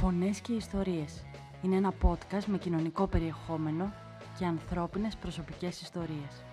[0.00, 1.24] Φωνές και ιστορίες.
[1.62, 3.94] Είναι ένα podcast με κοινωνικό περιεχόμενο
[4.38, 6.44] και ανθρώπινες προσωπικές ιστορίες.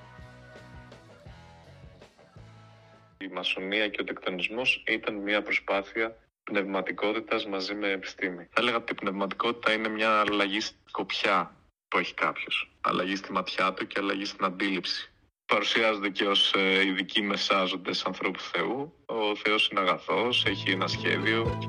[3.17, 8.47] Η μασονία και ο τεκτονισμός ήταν μια προσπάθεια πνευματικότητας μαζί με επιστήμη.
[8.51, 11.55] Θα έλεγα ότι η πνευματικότητα είναι μια αλλαγή σκοπιά
[11.87, 12.71] που έχει κάποιος.
[12.81, 15.11] Αλλαγή στη ματιά του και αλλαγή στην αντίληψη.
[15.45, 18.93] Παρουσιάζονται και ως ε, ειδικοί μεσάζοντες ανθρώπου Θεού.
[19.05, 21.59] Ο Θεός είναι αγαθός, έχει ένα σχέδιο.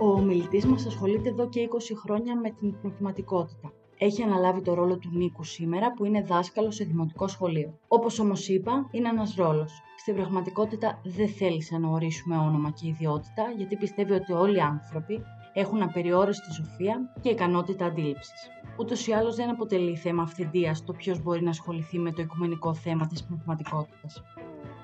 [0.00, 3.72] Ο ομιλητής μας ασχολείται εδώ και 20 χρόνια με την πνευματικότητα.
[3.98, 7.78] Έχει αναλάβει το ρόλο του Νίκου σήμερα που είναι δάσκαλος σε δημοτικό σχολείο.
[7.88, 9.82] Όπως όμως είπα, είναι ένας ρόλος.
[9.96, 15.22] Στην πραγματικότητα δεν θέλησε να ορίσουμε όνομα και ιδιότητα γιατί πιστεύει ότι όλοι οι άνθρωποι
[15.52, 18.50] έχουν απεριόριστη σοφία και ικανότητα αντίληψης.
[18.78, 22.74] Ούτως ή άλλως δεν αποτελεί θέμα αυθεντίας το ποιος μπορεί να ασχοληθεί με το οικουμενικό
[22.74, 24.22] θέμα της πνευματικότητας.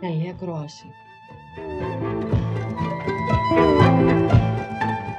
[0.00, 0.86] Καλή ακρόαση.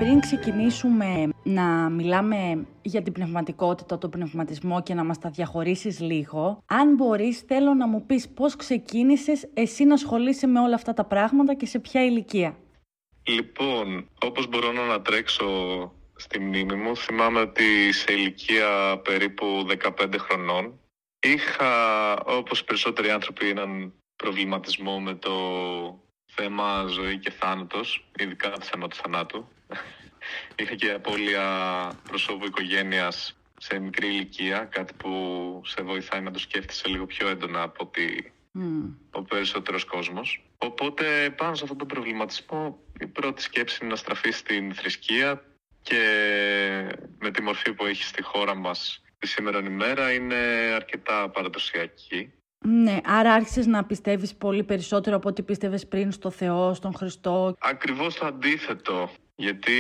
[0.04, 6.64] Πριν ξεκινήσουμε να μιλάμε για την πνευματικότητα, τον πνευματισμό και να μας τα διαχωρίσεις λίγο,
[6.66, 11.06] αν μπορείς θέλω να μου πεις πώς ξεκίνησες εσύ να ασχολείσαι με όλα αυτά τα
[11.06, 12.58] πράγματα και σε ποια ηλικία.
[13.24, 15.46] Λοιπόν, όπως μπορώ να ανατρέξω
[16.16, 19.46] στη μνήμη μου, θυμάμαι ότι σε ηλικία περίπου
[20.00, 20.80] 15 χρονών
[21.20, 21.70] είχα,
[22.26, 25.32] όπως περισσότεροι άνθρωποι, έναν προβληματισμό με το
[26.36, 29.48] θέμα ζωή και θάνατος, ειδικά το θέμα του θανάτου.
[30.60, 31.48] Είχα και απώλεια
[32.08, 37.62] προσώπου οικογένειας σε μικρή ηλικία, κάτι που σε βοηθάει να το σκέφτεσαι λίγο πιο έντονα
[37.62, 38.34] από ότι
[39.12, 40.44] ο περισσότερος κόσμος.
[40.58, 45.44] Οπότε πάνω σε αυτόν τον προβληματισμό η πρώτη σκέψη είναι να στραφεί στην θρησκεία
[45.82, 46.02] και
[47.20, 50.36] με τη μορφή που έχει στη χώρα μας τη σήμερα ημέρα είναι
[50.76, 52.34] αρκετά παραδοσιακή.
[52.68, 57.56] Ναι, άρα άρχισες να πιστεύεις πολύ περισσότερο από ό,τι πίστευες πριν στο Θεό, στον Χριστό.
[57.60, 59.74] Ακριβώς το αντίθετο, γιατί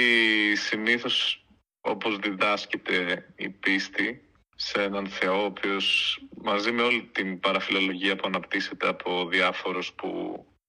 [0.56, 1.45] συνήθως
[1.81, 8.27] όπως διδάσκεται η πίστη σε έναν Θεό, ο οποίος μαζί με όλη την παραφιλολογία που
[8.27, 10.10] αναπτύσσεται από διάφορους που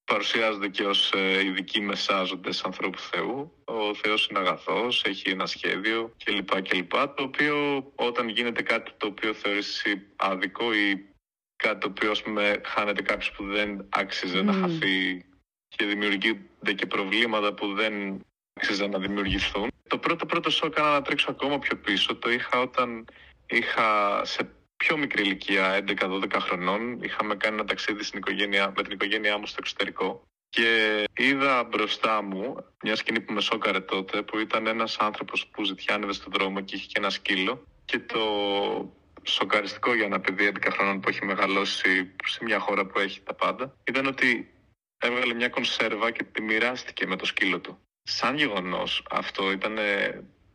[0.04, 3.52] παρουσιάζονται και ως ε, ειδικοί μεσάζοντες ανθρώπου Θεού.
[3.64, 6.62] Ο Θεός είναι αγαθός, έχει ένα σχέδιο κλπ.
[6.62, 6.90] κλπ.
[6.90, 9.82] Το οποίο όταν γίνεται κάτι το οποίο θεωρείς
[10.16, 11.13] άδικο ή
[11.56, 15.24] κάτι το οποίο πούμε, χάνεται κάποιος που δεν άξιζε να χαθεί
[15.68, 18.20] και δημιουργούνται και προβλήματα που δεν
[18.54, 19.68] άξιζαν να δημιουργηθούν.
[19.88, 22.16] Το πρώτο πρώτο σοκ έκανα να τρέξω ακόμα πιο πίσω.
[22.16, 23.04] Το είχα όταν
[23.46, 28.92] είχα σε πιο μικρή ηλικία, 11-12 χρονών, είχαμε κάνει ένα ταξίδι στην οικογένεια, με την
[28.92, 34.38] οικογένειά μου στο εξωτερικό και είδα μπροστά μου μια σκηνή που με σόκαρε τότε, που
[34.38, 38.20] ήταν ένας άνθρωπος που ζητιάνευε στον δρόμο και είχε και ένα σκύλο και το
[39.24, 43.34] σοκαριστικό για ένα παιδί 11 χρόνων που έχει μεγαλώσει σε μια χώρα που έχει τα
[43.34, 44.50] πάντα, ήταν ότι
[44.98, 47.78] έβγαλε μια κονσέρβα και τη μοιράστηκε με το σκύλο του.
[48.02, 49.78] Σαν γεγονός αυτό ήταν.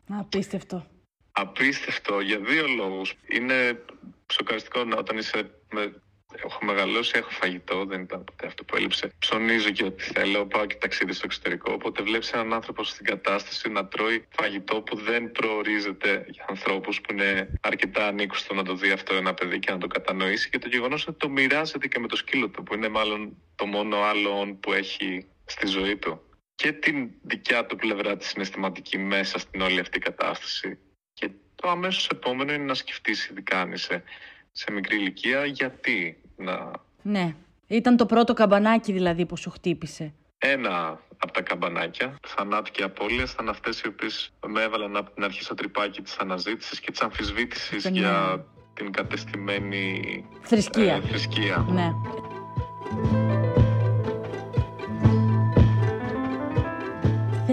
[0.10, 0.86] Απίστευτο.
[1.32, 3.14] Απίστευτο για δύο λόγους.
[3.28, 3.86] Είναι
[4.34, 6.02] σοκαριστικό όταν είσαι με
[6.36, 9.12] Έχω μεγαλώσει, έχω φαγητό, δεν ήταν ποτέ αυτό που έλειψε.
[9.20, 11.74] Ψωνίζω και ό,τι θέλω, πάω και ταξίδι στο εξωτερικό.
[11.74, 17.14] Οπότε βλέπεις έναν άνθρωπο στην κατάσταση να τρώει φαγητό που δεν προορίζεται για ανθρώπους που
[17.14, 20.50] είναι αρκετά ανήκουστο να το δει αυτό ένα παιδί και να το κατανοήσει.
[20.50, 23.66] Και το γεγονός ότι το μοιράζεται και με το σκύλο του, που είναι μάλλον το
[23.66, 26.22] μόνο άλλο που έχει στη ζωή του.
[26.56, 30.80] Και την δικιά του πλευρά της συναισθηματική μέσα στην όλη αυτή κατάσταση.
[31.14, 34.04] Και το αμέσως επόμενο είναι να σκεφτείς, ειδικά αν είσαι
[34.52, 36.72] σε μικρή ηλικία γιατί να...
[37.02, 37.36] Ναι.
[37.68, 40.14] Ήταν το πρώτο καμπανάκι δηλαδή που σου χτύπησε.
[40.38, 45.24] Ένα από τα καμπανάκια, θανάτου και απώλεια, ήταν αυτές οι οποίες με έβαλαν από την
[45.24, 48.00] αρχή στο τρυπάκι της αναζήτησης και της αμφισβήτησης ναι.
[48.00, 50.02] για την κατεστημένη
[50.42, 50.94] θρησκεία.
[50.94, 51.66] Ε, θρησκεία.
[51.70, 51.92] Ναι.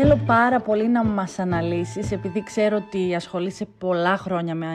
[0.09, 4.69] Θέλω πάρα πολύ να μας αναλύσεις, επειδή ξέρω ότι ασχολείσαι πολλά χρόνια με,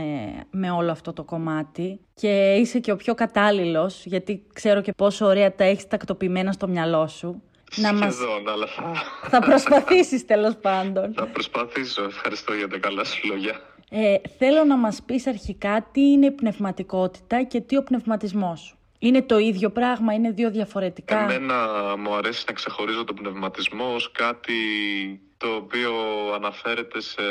[0.49, 5.25] με όλο αυτό το κομμάτι και είσαι και ο πιο κατάλληλος, γιατί ξέρω και πόσο
[5.25, 7.41] ωραία τα έχεις τακτοποιημένα στο μυαλό σου.
[7.75, 8.17] Να μας...
[8.53, 8.65] αλλά
[9.29, 9.39] θα...
[9.39, 11.13] προσπαθήσεις τέλος πάντων.
[11.13, 13.59] Θα προσπαθήσω, ευχαριστώ για τα καλά σου λόγια.
[13.89, 19.21] Ε, θέλω να μας πεις αρχικά τι είναι η πνευματικότητα και τι ο πνευματισμός είναι
[19.21, 21.57] το ίδιο πράγμα, είναι δύο διαφορετικά; Εμένα
[21.97, 24.53] μου αρέσει να ξεχωρίζω τον πνευματισμό ως κάτι
[25.37, 25.93] το οποίο
[26.33, 27.21] αναφέρεται σε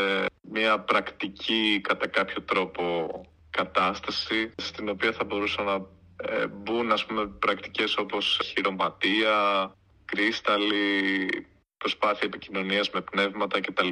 [0.40, 3.10] μια πρακτική κατά κάποιο τρόπο
[3.50, 5.86] κατάσταση στην οποία θα μπορούσαν να
[6.16, 9.70] ε, μπουν ας πούμε πρακτικές όπως χειροματία,
[10.04, 11.28] κρίσταλοι,
[11.76, 13.88] προσπάθεια επικοινωνίας με πνεύματα κτλ.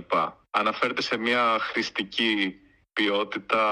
[0.50, 2.54] Αναφέρεται σε μια χρηστική
[2.92, 3.62] ποιότητα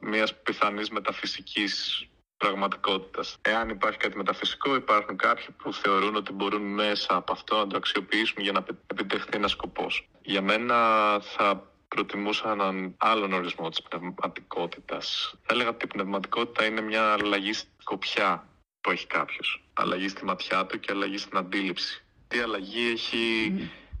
[0.00, 2.04] μιας πιθανής μεταφυσικής
[2.44, 3.36] πραγματικότητας.
[3.42, 7.76] Εάν υπάρχει κάτι μεταφυσικό, υπάρχουν κάποιοι που θεωρούν ότι μπορούν μέσα από αυτό να το
[7.76, 10.08] αξιοποιήσουν για να επιτευχθεί ένας σκοπός.
[10.22, 10.76] Για μένα
[11.20, 15.34] θα προτιμούσα έναν άλλον ορισμό της πνευματικότητας.
[15.42, 18.48] Θα έλεγα ότι η πνευματικότητα είναι μια αλλαγή σκοπιά
[18.80, 19.64] που έχει κάποιος.
[19.72, 22.04] Αλλαγή στη ματιά του και αλλαγή στην αντίληψη.
[22.28, 23.24] Τι αλλαγή έχει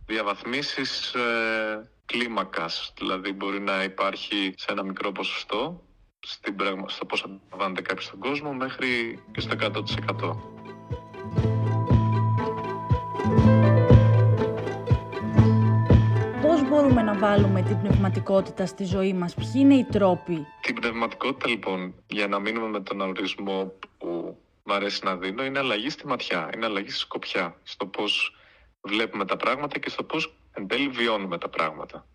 [0.06, 5.84] διαβαθμίσεις ε, κλίμακας, δηλαδή μπορεί να υπάρχει σε ένα μικρό ποσοστό
[6.20, 6.88] στην πραγμα...
[6.88, 10.36] στο πώς αντιλαμβάνεται κάποιος στον κόσμο μέχρι και στο 100%.
[16.42, 21.48] Πώς μπορούμε να βάλουμε την πνευματικότητα στη ζωή μας, ποιοι είναι οι τρόποι; Την πνευματικότητα
[21.48, 26.06] λοιπόν, για να μείνουμε με τον ορισμό που μου αρέσει να δίνω, είναι αλλαγή στη
[26.06, 28.36] ματιά, είναι αλλαγή στη σκοπιά, στο πώς
[28.80, 32.06] βλέπουμε τα πράγματα και στο πώς εν τέλει βιώνουμε τα πραγματα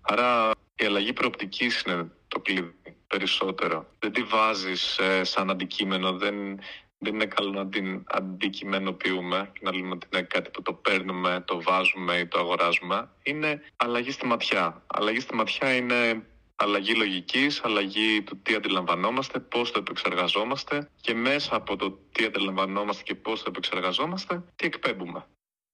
[0.00, 3.86] Άρα η αλλαγή προοπτικής είναι το κλειδί περισσότερο.
[3.98, 6.60] Δεν τη βάζεις ε, σαν αντικείμενο, δεν,
[6.98, 11.42] δεν είναι καλό να την αντικειμενοποιούμε και να λέμε ότι είναι κάτι που το παίρνουμε,
[11.46, 13.08] το βάζουμε ή το αγοράζουμε.
[13.22, 14.82] Είναι αλλαγή στη ματιά.
[14.86, 16.26] Αλλαγή στη ματιά είναι
[16.56, 23.02] αλλαγή λογικής, αλλαγή του τι αντιλαμβανόμαστε, πώς το επεξεργαζόμαστε και μέσα από το τι αντιλαμβανόμαστε
[23.02, 25.26] και πώς το επεξεργαζόμαστε, τι εκπέμπουμε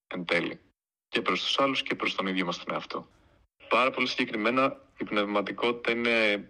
[0.06, 0.60] εν τέλει.
[1.08, 3.08] Και προς τους άλλους και προς τον ίδιο μας τον εαυτό.
[3.68, 6.48] Πάρα πολύ συγκεκριμένα η πνευματικότητα είναι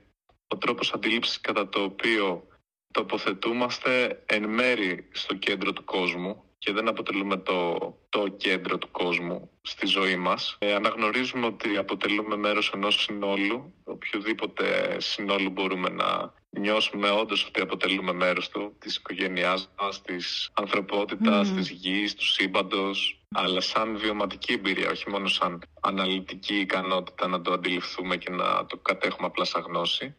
[0.54, 2.46] ο τρόπος αντίληψης κατά το οποίο
[2.90, 7.78] τοποθετούμαστε εν μέρη στο κέντρο του κόσμου και δεν αποτελούμε το,
[8.08, 10.56] το κέντρο του κόσμου στη ζωή μας.
[10.58, 18.12] Ε, αναγνωρίζουμε ότι αποτελούμε μέρος ενός συνόλου, οποιοδήποτε συνόλου μπορούμε να νιώσουμε όντως ότι αποτελούμε
[18.12, 21.54] μέρος του, της οικογένειάς μας, της ανθρωπότητας, mm.
[21.56, 27.52] της γης, του σύμπαντος, αλλά σαν βιωματική εμπειρία, όχι μόνο σαν αναλυτική ικανότητα να το
[27.52, 30.14] αντιληφθούμε και να το κατέχουμε απλά σαν γνώση.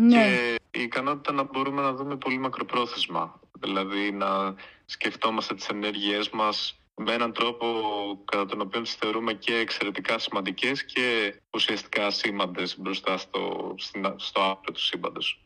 [0.00, 0.22] Ναι.
[0.22, 3.40] Και η ικανότητα να μπορούμε να δούμε πολύ μακροπρόθεσμα.
[3.60, 4.54] Δηλαδή να
[4.84, 7.66] σκεφτόμαστε τις ενέργειές μας με έναν τρόπο
[8.24, 13.74] κατά τον οποίο τις θεωρούμε και εξαιρετικά σημαντικές και ουσιαστικά σήμαντες μπροστά στο,
[14.16, 15.40] στο άπλο του σύμπαντος.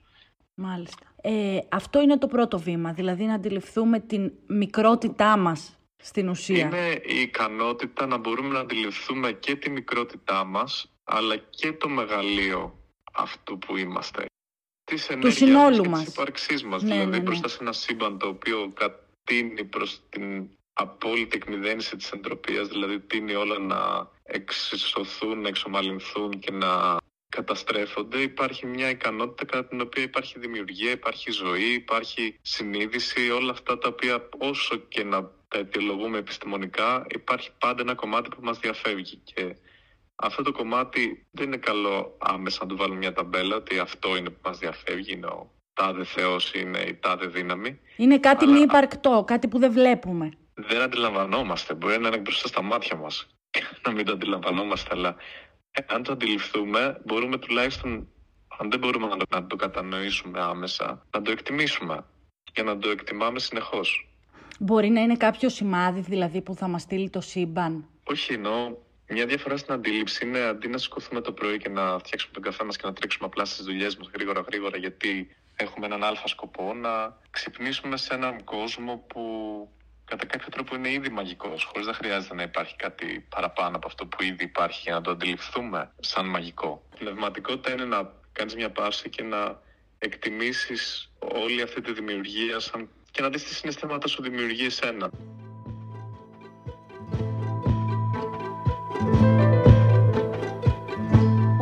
[0.55, 1.07] Μάλιστα.
[1.23, 6.67] Ε, αυτό είναι το πρώτο βήμα, δηλαδή να αντιληφθούμε την μικρότητά μας στην ουσία.
[6.67, 12.79] Είναι η ικανότητα να μπορούμε να αντιληφθούμε και τη μικρότητά μας, αλλά και το μεγαλείο
[13.13, 14.30] αυτού που είμαστε
[14.95, 16.83] της ενέργειας και της ύπαρξής μας.
[16.83, 17.23] Ναι, δηλαδή ναι, ναι.
[17.23, 23.35] μπροστά σε ένα σύμπαν το οποίο κατείνει προς την απόλυτη εκμυδένιση της εντροπίας, δηλαδή τίνει
[23.35, 26.97] όλα να εξισωθούν, να εξομαλυνθούν και να
[27.29, 33.79] καταστρέφονται, υπάρχει μια ικανότητα κατά την οποία υπάρχει δημιουργία, υπάρχει ζωή, υπάρχει συνείδηση, όλα αυτά
[33.79, 39.17] τα οποία όσο και να τα αιτιολογούμε επιστημονικά, υπάρχει πάντα ένα κομμάτι που μας διαφεύγει
[39.25, 39.57] και
[40.23, 44.31] αυτό το κομμάτι δεν είναι καλό άμεσα να του βάλουμε μια ταμπέλα ότι αυτό είναι
[44.31, 47.81] που μας διαφεύγει, είναι ο τάδε θεός, είναι η τάδε δύναμη.
[47.97, 48.53] Είναι κάτι Αλλά...
[48.55, 50.31] μη υπαρκτό, κάτι που δεν βλέπουμε.
[50.55, 53.27] Δεν αντιλαμβανόμαστε, μπορεί να είναι μπροστά στα μάτια μας
[53.87, 55.17] να μην το αντιλαμβανόμαστε, αλλά
[55.87, 58.09] αν το αντιληφθούμε μπορούμε τουλάχιστον,
[58.59, 62.05] αν δεν μπορούμε να το, να το κατανοήσουμε άμεσα, να το εκτιμήσουμε
[62.53, 64.05] και να το εκτιμάμε συνεχώς.
[64.59, 67.85] Μπορεί να είναι κάποιος σημάδι δηλαδή που θα μας στείλει το σύμπαν.
[68.05, 68.77] Όχι, εννοώ
[69.13, 72.65] μια διαφορά στην αντίληψη είναι αντί να σηκωθούμε το πρωί και να φτιάξουμε τον καφέ
[72.65, 76.75] μας και να τρέξουμε απλά στις δουλειές μας γρήγορα γρήγορα γιατί έχουμε έναν αλφα σκοπό,
[76.75, 79.23] να ξυπνήσουμε σε έναν κόσμο που
[80.05, 84.07] κατά κάποιο τρόπο είναι ήδη μαγικός, χωρίς να χρειάζεται να υπάρχει κάτι παραπάνω από αυτό
[84.07, 86.83] που ήδη υπάρχει για να το αντιληφθούμε σαν μαγικό.
[86.95, 89.61] Η πνευματικότητα είναι να κάνεις μια πάση και να
[89.99, 92.89] εκτιμήσεις όλη αυτή τη δημιουργία σαν...
[93.11, 95.11] και να δεις τι συναισθήματα σου δημιουργεί εσένα.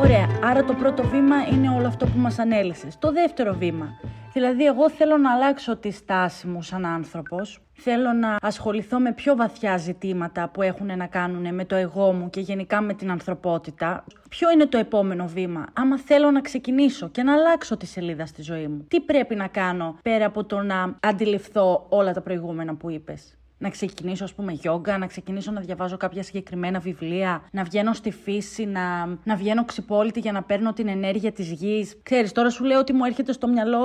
[0.08, 2.98] Ωραία, άρα το πρώτο βήμα είναι όλο αυτό που μας ανέλησες.
[2.98, 3.86] Το δεύτερο βήμα,
[4.32, 9.36] δηλαδή εγώ θέλω να αλλάξω τη στάση μου σαν άνθρωπος, θέλω να ασχοληθώ με πιο
[9.36, 14.04] βαθιά ζητήματα που έχουν να κάνουν με το εγώ μου και γενικά με την ανθρωπότητα.
[14.28, 18.42] Ποιο είναι το επόμενο βήμα, άμα θέλω να ξεκινήσω και να αλλάξω τη σελίδα στη
[18.42, 18.84] ζωή μου.
[18.88, 23.70] Τι πρέπει να κάνω πέρα από το να αντιληφθώ όλα τα προηγούμενα που είπες; Να
[23.70, 28.64] ξεκινήσω ας πούμε γιόγκα, να ξεκινήσω να διαβάζω κάποια συγκεκριμένα βιβλία, να βγαίνω στη φύση,
[28.64, 31.98] να, να βγαίνω ξυπόλυτη για να παίρνω την ενέργεια της γης.
[32.02, 33.78] Ξέρεις, τώρα σου λέω ότι μου έρχεται στο μυαλό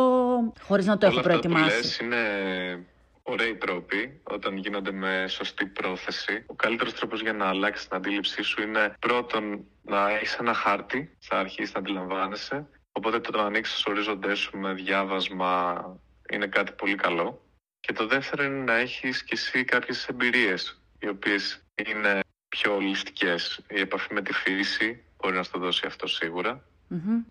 [0.62, 1.64] χωρίς να το έχω προετοιμάσει.
[1.64, 2.86] Όλα αυτά που είναι
[3.24, 6.44] ωραίοι τρόποι όταν γίνονται με σωστή πρόθεση.
[6.48, 11.18] Ο καλύτερος τρόπος για να αλλάξεις την αντίληψή σου είναι πρώτον να έχεις ένα χάρτη,
[11.20, 12.68] θα αρχίσεις να αντιλαμβάνεσαι.
[12.92, 15.84] Οπότε το να ανοίξεις ορίζοντές σου με διάβασμα
[16.32, 17.43] είναι κάτι πολύ καλό.
[17.86, 23.62] Και το δεύτερο είναι να έχεις και εσύ κάποιες εμπειρίες, οι οποίες είναι πιο ολιστικές.
[23.70, 26.08] Η επαφή με τη φύση μπορεί να στο δώσει αυτό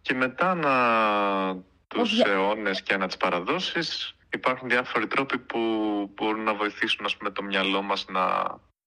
[0.02, 0.74] Και μετά να
[1.88, 5.58] τους αιώνες και ανά τις παραδόσεις υπάρχουν διάφοροι τρόποι που
[6.14, 8.44] μπορούν να βοηθήσουν ας πούμε, το μυαλό μας να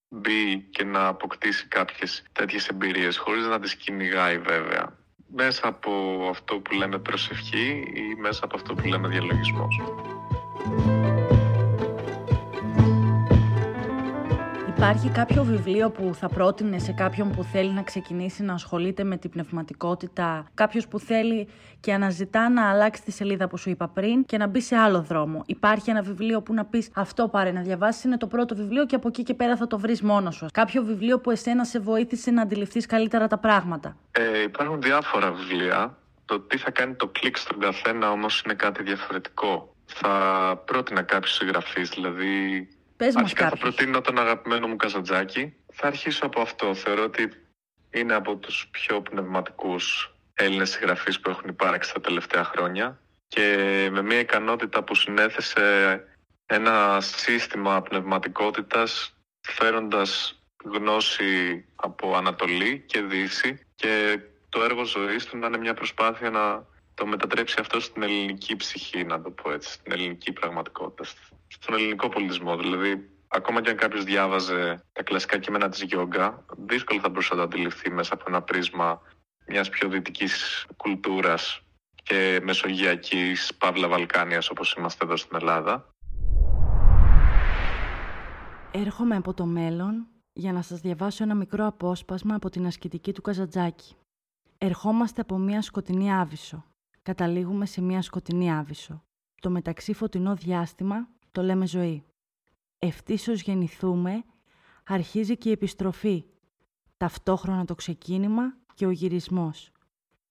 [0.10, 5.92] μπει και να αποκτήσει κάποιες τέτοιες εμπειρίες χωρίς να τις κυνηγάει βέβαια μέσα από
[6.30, 9.82] αυτό που λέμε προσευχή ή μέσα από αυτό που λέμε διαλογισμός.
[14.78, 19.18] Υπάρχει κάποιο βιβλίο που θα πρότεινε σε κάποιον που θέλει να ξεκινήσει να ασχολείται με
[19.18, 21.48] την πνευματικότητα, κάποιος που θέλει
[21.80, 25.02] και αναζητά να αλλάξει τη σελίδα που σου είπα πριν και να μπει σε άλλο
[25.02, 25.44] δρόμο.
[25.46, 28.96] Υπάρχει ένα βιβλίο που να πεις Αυτό πάρε να διαβάσεις, είναι το πρώτο βιβλίο και
[28.96, 30.46] από εκεί και πέρα θα το βρεις μόνος σου.
[30.54, 33.98] Κάποιο βιβλίο που εσένα σε βοήθησε να αντιληφθείς καλύτερα τα πράγματα.
[34.12, 35.98] Ε, υπάρχουν διάφορα βιβλία.
[36.26, 39.76] Το τι θα κάνει το κλικ στον καθένα όμως είναι κάτι διαφορετικό.
[39.86, 40.12] Θα
[40.66, 42.68] πρότεινα κάποιους συγγραφείς, δηλαδή
[42.98, 45.54] Πες μας θα προτείνω τον αγαπημένο μου Καζαντζάκη.
[45.74, 46.74] Θα αρχίσω από αυτό.
[46.74, 47.32] Θεωρώ ότι
[47.90, 53.48] είναι από τους πιο πνευματικούς Έλληνες συγγραφείς που έχουν υπάρξει τα τελευταία χρόνια και
[53.92, 56.04] με μια ικανότητα που συνέθεσε
[56.46, 65.48] ένα σύστημα πνευματικότητας φέροντας γνώση από Ανατολή και Δύση και το έργο ζωής του να
[65.48, 69.92] είναι μια προσπάθεια να το μετατρέψει αυτό στην ελληνική ψυχή, να το πω έτσι, στην
[69.92, 71.10] ελληνική πραγματικότητα,
[71.48, 72.58] στον ελληνικό πολιτισμό.
[72.58, 77.40] Δηλαδή, ακόμα και αν κάποιος διάβαζε τα κλασικά κείμενα της Γιόγκα, δύσκολα θα μπορούσε να
[77.40, 79.02] το αντιληφθεί μέσα από ένα πρίσμα
[79.48, 81.62] μιας πιο δυτικής κουλτούρας
[82.04, 85.90] και μεσογειακής παύλα Βαλκάνιας όπως είμαστε εδώ στην Ελλάδα.
[88.72, 93.22] Έρχομαι από το μέλλον για να σας διαβάσω ένα μικρό απόσπασμα από την ασκητική του
[93.22, 93.96] Καζατζάκη.
[94.58, 96.66] Ερχόμαστε από μια σκοτεινή άβυσο.
[97.02, 99.04] Καταλήγουμε σε μια σκοτεινή άβυσο.
[99.42, 102.04] Το μεταξύ φωτεινό διάστημα το λέμε ζωή.
[102.80, 104.24] Ευτήσως γεννηθούμε,
[104.84, 106.26] αρχίζει και η επιστροφή.
[106.98, 109.72] Ταυτόχρονα το ξεκίνημα και ο γυρισμός.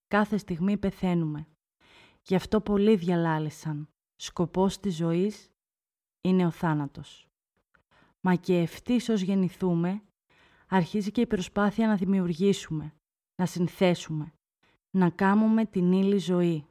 [0.07, 1.47] Κάθε στιγμή πεθαίνουμε.
[2.21, 3.89] Γι' αυτό πολλοί διαλάλησαν.
[4.15, 5.51] Σκοπός της ζωής
[6.21, 7.27] είναι ο θάνατος.
[8.21, 10.01] Μα και ευτήσως γεννηθούμε,
[10.67, 12.93] αρχίζει και η προσπάθεια να δημιουργήσουμε,
[13.35, 14.33] να συνθέσουμε,
[14.89, 16.65] να κάνουμε την ύλη ζωή.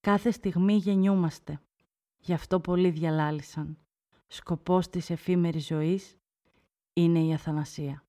[0.00, 1.60] Κάθε στιγμή γεννιούμαστε.
[2.28, 3.78] Γι' αυτό πολλοί διαλάλησαν.
[4.26, 6.16] Σκοπός της εφήμερης ζωής
[6.92, 8.04] είναι η αθανασία.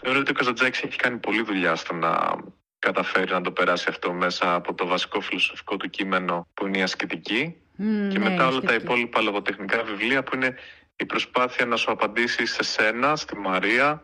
[0.00, 2.36] Θεωρώ ότι ο Καζαντζάκης έχει κάνει πολλή δουλειά στο να
[2.78, 6.82] καταφέρει να το περάσει αυτό μέσα από το βασικό φιλοσοφικό του κείμενο που είναι η
[6.82, 10.54] ασκητική και ναι, μετά όλα τα υπόλοιπα λογοτεχνικά βιβλία που είναι
[10.96, 14.02] η προσπάθεια να σου απαντήσει σε σένα, στη Μαρία,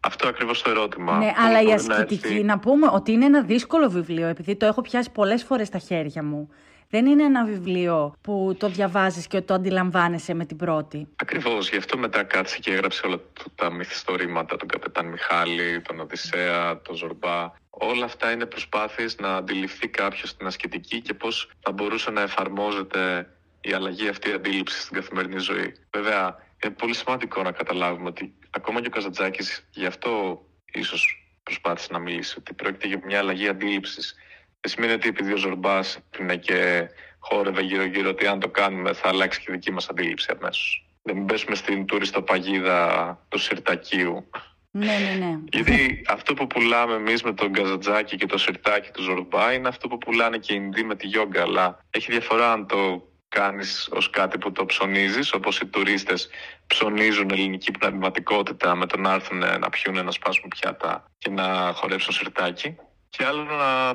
[0.00, 1.18] αυτό ακριβώς το ερώτημα.
[1.18, 5.10] Ναι, αλλά η ασκητική, να, πούμε ότι είναι ένα δύσκολο βιβλίο, επειδή το έχω πιάσει
[5.10, 6.48] πολλές φορές στα χέρια μου.
[6.94, 11.08] Δεν είναι ένα βιβλίο που το διαβάζεις και το αντιλαμβάνεσαι με την πρώτη.
[11.16, 13.20] Ακριβώς, γι' αυτό μετά κάτσε και έγραψε όλα
[13.54, 17.52] τα μυθιστορήματα, τον Καπετάν Μιχάλη, τον Οδυσσέα, τον Ζορμπά.
[17.70, 23.28] Όλα αυτά είναι προσπάθειες να αντιληφθεί κάποιος την ασκητική και πώς θα μπορούσε να εφαρμόζεται
[23.60, 25.74] η αλλαγή αυτή η αντίληψη στην καθημερινή ζωή.
[25.90, 31.88] Βέβαια, είναι πολύ σημαντικό να καταλάβουμε ότι ακόμα και ο Καζατζάκης γι' αυτό ίσως προσπάθησε
[31.90, 34.31] να μιλήσει, ότι πρόκειται για μια αλλαγή αντίληψης δεν
[34.68, 36.88] σημαίνει ότι επειδή ο Ζορμπάς είναι και
[37.18, 40.86] χόρευε γύρω-γύρω ότι αν το κάνουμε θα αλλάξει και η δική μας αντίληψη αμέσως.
[41.02, 44.30] Δεν μην πέσουμε στην τουριστοπαγίδα του Σιρτακίου.
[44.70, 45.38] Ναι, ναι, ναι.
[45.52, 49.88] Γιατί αυτό που πουλάμε εμείς με τον Καζατζάκι και το σιρτάκι του Ζορμπά είναι αυτό
[49.88, 51.42] που πουλάνε και οι Ινδοί με τη γιόγκα.
[51.42, 56.28] Αλλά έχει διαφορά αν το κάνεις ως κάτι που το ψωνίζεις, όπως οι τουρίστες
[56.66, 62.12] ψωνίζουν ελληνική πνευματικότητα με το να έρθουν να πιούν, να σπάσουν πιάτα και να χορέψουν
[62.12, 62.76] σιρτάκι.
[63.08, 63.92] Και άλλο να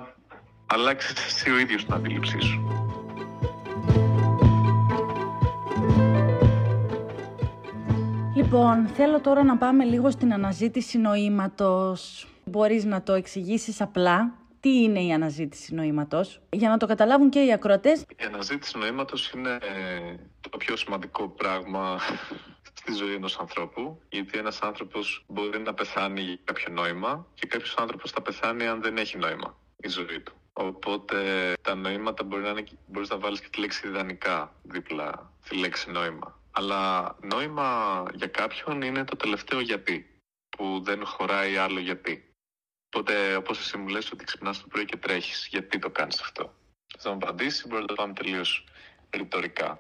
[0.67, 2.62] αλλάξει εσύ ο ίδιος την αντίληψή σου.
[8.36, 12.27] Λοιπόν, θέλω τώρα να πάμε λίγο στην αναζήτηση νοήματος.
[12.45, 14.33] Μπορείς να το εξηγήσεις απλά.
[14.59, 18.01] Τι είναι η αναζήτηση νοήματος, για να το καταλάβουν και οι ακροατές.
[18.01, 20.15] Η αναζήτηση νοήματος είναι ε,
[20.50, 21.97] το πιο σημαντικό πράγμα
[22.79, 27.75] στη ζωή ενός ανθρώπου, γιατί ένας άνθρωπος μπορεί να πεθάνει για κάποιο νόημα και κάποιος
[27.77, 30.37] άνθρωπος θα πεθάνει αν δεν έχει νόημα η ζωή του.
[30.60, 35.56] Οπότε τα νοήματα μπορεί να είναι, μπορείς να βάλεις και τη λέξη ιδανικά δίπλα τη
[35.56, 36.40] λέξη νόημα.
[36.52, 40.20] Αλλά νόημα για κάποιον είναι το τελευταίο γιατί,
[40.58, 42.32] που δεν χωράει άλλο γιατί.
[42.86, 46.54] Οπότε, όπως εσύ μου λες ότι ξυπνάς το πρωί και τρέχεις, γιατί το κάνεις αυτό.
[46.98, 48.68] Θα μου απαντήσεις, μπορεί να το πάμε τελείως
[49.10, 49.80] ρητορικά.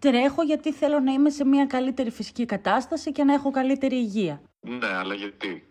[0.00, 4.42] Τρέχω γιατί θέλω να είμαι σε μια καλύτερη φυσική κατάσταση και να έχω καλύτερη υγεία.
[4.60, 5.69] Ναι, αλλά γιατί;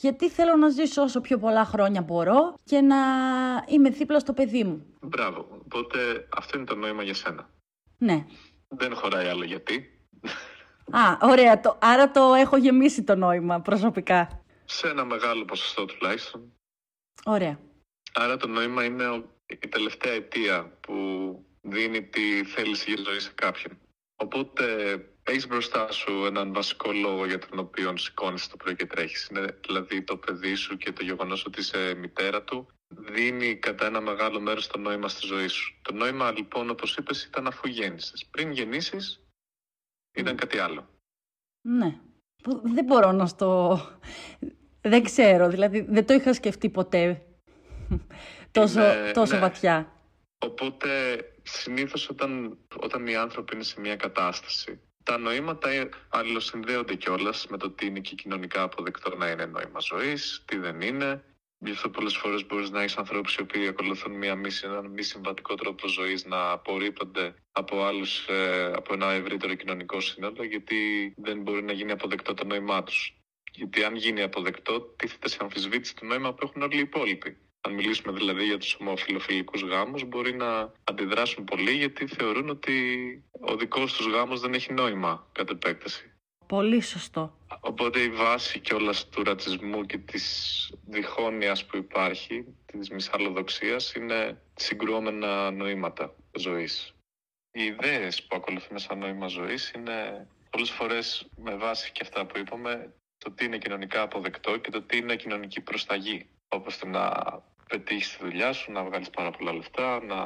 [0.00, 2.96] Γιατί θέλω να ζήσω όσο πιο πολλά χρόνια μπορώ και να
[3.66, 4.86] είμαι δίπλα στο παιδί μου.
[5.00, 5.48] Μπράβο.
[5.64, 7.50] Οπότε αυτό είναι το νόημα για σένα.
[7.98, 8.26] Ναι.
[8.68, 10.00] Δεν χωράει άλλο γιατί.
[10.90, 11.60] Α, ωραία.
[11.60, 14.42] Το, άρα το έχω γεμίσει το νόημα προσωπικά.
[14.64, 16.52] Σε ένα μεγάλο ποσοστό τουλάχιστον.
[17.24, 17.58] Ωραία.
[18.14, 20.94] Άρα το νόημα είναι η τελευταία αιτία που
[21.60, 23.78] δίνει τη θέληση για ζωή σε κάποιον.
[24.16, 24.94] Οπότε
[25.30, 29.26] έχεις μπροστά σου έναν βασικό λόγο για τον οποίο σηκώνεις το πρωί και τρέχεις.
[29.26, 34.00] Είναι δηλαδή το παιδί σου και το γεγονός ότι είσαι μητέρα του δίνει κατά ένα
[34.00, 35.78] μεγάλο μέρος το νόημα στη ζωή σου.
[35.82, 38.26] Το νόημα λοιπόν, όπως είπες, ήταν αφού γέννησες.
[38.26, 39.24] Πριν γεννήσεις,
[40.16, 40.88] ήταν κάτι άλλο.
[41.68, 42.00] Ναι.
[42.62, 43.80] Δεν μπορώ να στο.
[44.80, 47.26] Δεν ξέρω, δηλαδή δεν το είχα σκεφτεί ποτέ
[48.50, 48.80] τόσο,
[49.12, 49.40] τόσο ναι.
[49.40, 49.92] βαθιά.
[50.38, 57.56] Οπότε συνήθως όταν, όταν οι άνθρωποι είναι σε μια κατάσταση τα νοήματα αλληλοσυνδέονται κιόλας με
[57.56, 61.24] το τι είναι και κοινωνικά αποδεκτό να είναι νόημα ζωής, τι δεν είναι.
[61.58, 65.02] Γι' αυτό πολλές φορές μπορείς να έχεις ανθρώπους οι οποίοι ακολουθούν μια μη, έναν μη
[65.02, 71.42] συμβατικό τρόπο ζωής να απορρίπτονται από άλλους, ε, από ένα ευρύτερο κοινωνικό σύνολο, γιατί δεν
[71.42, 73.14] μπορεί να γίνει αποδεκτό το νόημά τους.
[73.52, 77.72] Γιατί αν γίνει αποδεκτό, τίθεται σε αμφισβήτηση το νόημα που έχουν όλοι οι υπόλοιποι αν
[77.72, 82.74] μιλήσουμε δηλαδή για τους ομοφιλοφιλικούς γάμους, μπορεί να αντιδράσουν πολύ γιατί θεωρούν ότι
[83.40, 86.12] ο δικός τους γάμος δεν έχει νόημα κατ' επέκταση.
[86.46, 87.36] Πολύ σωστό.
[87.60, 90.24] Οπότε η βάση κιόλα του ρατσισμού και της
[90.86, 96.94] διχόνοιας που υπάρχει, της μυσαλλοδοξίας, είναι συγκρουόμενα νοήματα ζωής.
[97.52, 102.38] Οι ιδέες που ακολουθούμε σαν νόημα ζωής είναι πολλές φορές με βάση και αυτά που
[102.38, 106.26] είπαμε το τι είναι κοινωνικά αποδεκτό και το τι είναι κοινωνική προσταγή.
[106.52, 107.12] Όπως το να
[107.68, 110.16] πετύχεις τη δουλειά σου, να βγάλεις πάρα πολλά λεφτά, να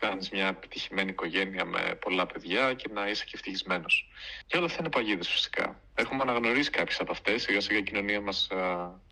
[0.00, 4.08] κάνεις μια επιτυχημένη οικογένεια με πολλά παιδιά και να είσαι και ευτυχισμένος.
[4.46, 5.80] Και όλα αυτά είναι παγίδες φυσικά.
[5.94, 7.42] Έχουμε αναγνωρίσει κάποιες από αυτές.
[7.42, 8.48] Σιγά σιγά η κοινωνία μας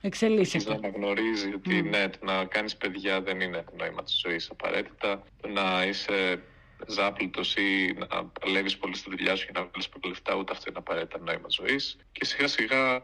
[0.01, 0.71] εξελίσσεται.
[0.71, 1.89] να αναγνωρίζει ότι mm.
[1.89, 5.23] ναι, το να κάνεις παιδιά δεν είναι το νόημα της ζωής απαραίτητα.
[5.41, 6.43] Το να είσαι
[6.87, 10.65] ζάπλουτο ή να παλεύεις πολύ στη δουλειά σου για να βγάλεις πολλά λεφτά, ούτε αυτό
[10.69, 11.99] είναι απαραίτητα νόημα ζωής.
[12.13, 13.03] Και σιγά σιγά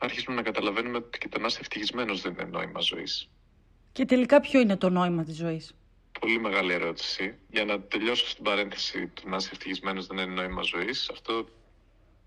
[0.00, 3.28] αρχίζουμε να καταλαβαίνουμε ότι και το να είσαι ευτυχισμένος δεν είναι νόημα ζωής.
[3.92, 5.74] Και τελικά ποιο είναι το νόημα της ζωής;
[6.20, 7.34] Πολύ μεγάλη ερώτηση.
[7.50, 11.32] Για να τελειώσω στην παρένθεση του να είσαι ευτυχισμένος δεν είναι νόημα ζωής, αυτό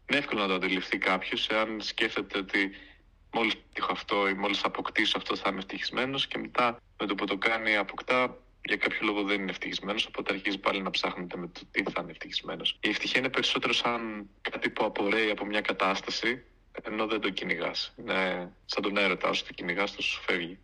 [0.09, 2.71] είναι εύκολο να το αντιληφθεί κάποιος εάν σκέφτεται ότι
[3.33, 7.25] μόλις πετύχω αυτό ή μόλις αποκτήσω αυτό θα είμαι ευτυχισμένος και μετά με το που
[7.25, 11.47] το κάνει αποκτά για κάποιο λόγο δεν είναι ευτυχισμένος, οπότε αρχίζει πάλι να ψάχνετε με
[11.47, 12.77] το τι θα είναι ευτυχισμένος.
[12.81, 16.43] Η ευτυχία είναι περισσότερο σαν κάτι που απορρέει από μια κατάσταση
[16.81, 17.93] ενώ δεν το κυνηγάς.
[17.97, 19.29] Είναι σαν τον έρωτα.
[19.29, 20.59] Όσο το κυνηγάς, τόσο σου φεύγει.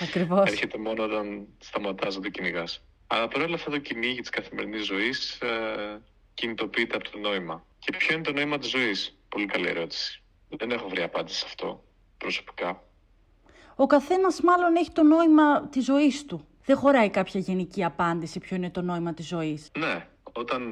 [0.00, 0.50] Ακριβώς.
[0.50, 2.82] Έρχεται μόνο όταν σταματάς να το κυνηγάς.
[3.06, 6.02] Αλλά παρόλα αυτά το κυνήγι της καθημερινής ζωής ε,
[6.34, 7.66] κινητοποιείται από το νόημα.
[7.78, 10.22] Και ποιο είναι το νόημα της ζωής, Πολύ καλή ερώτηση.
[10.48, 11.84] Δεν έχω βρει απάντηση σε αυτό
[12.18, 12.82] προσωπικά.
[13.74, 16.46] Ο καθένας μάλλον έχει το νόημα της ζωής του.
[16.64, 19.70] Δεν χωράει κάποια γενική απάντηση ποιο είναι το νόημα της ζωής.
[19.78, 20.62] Ναι, όταν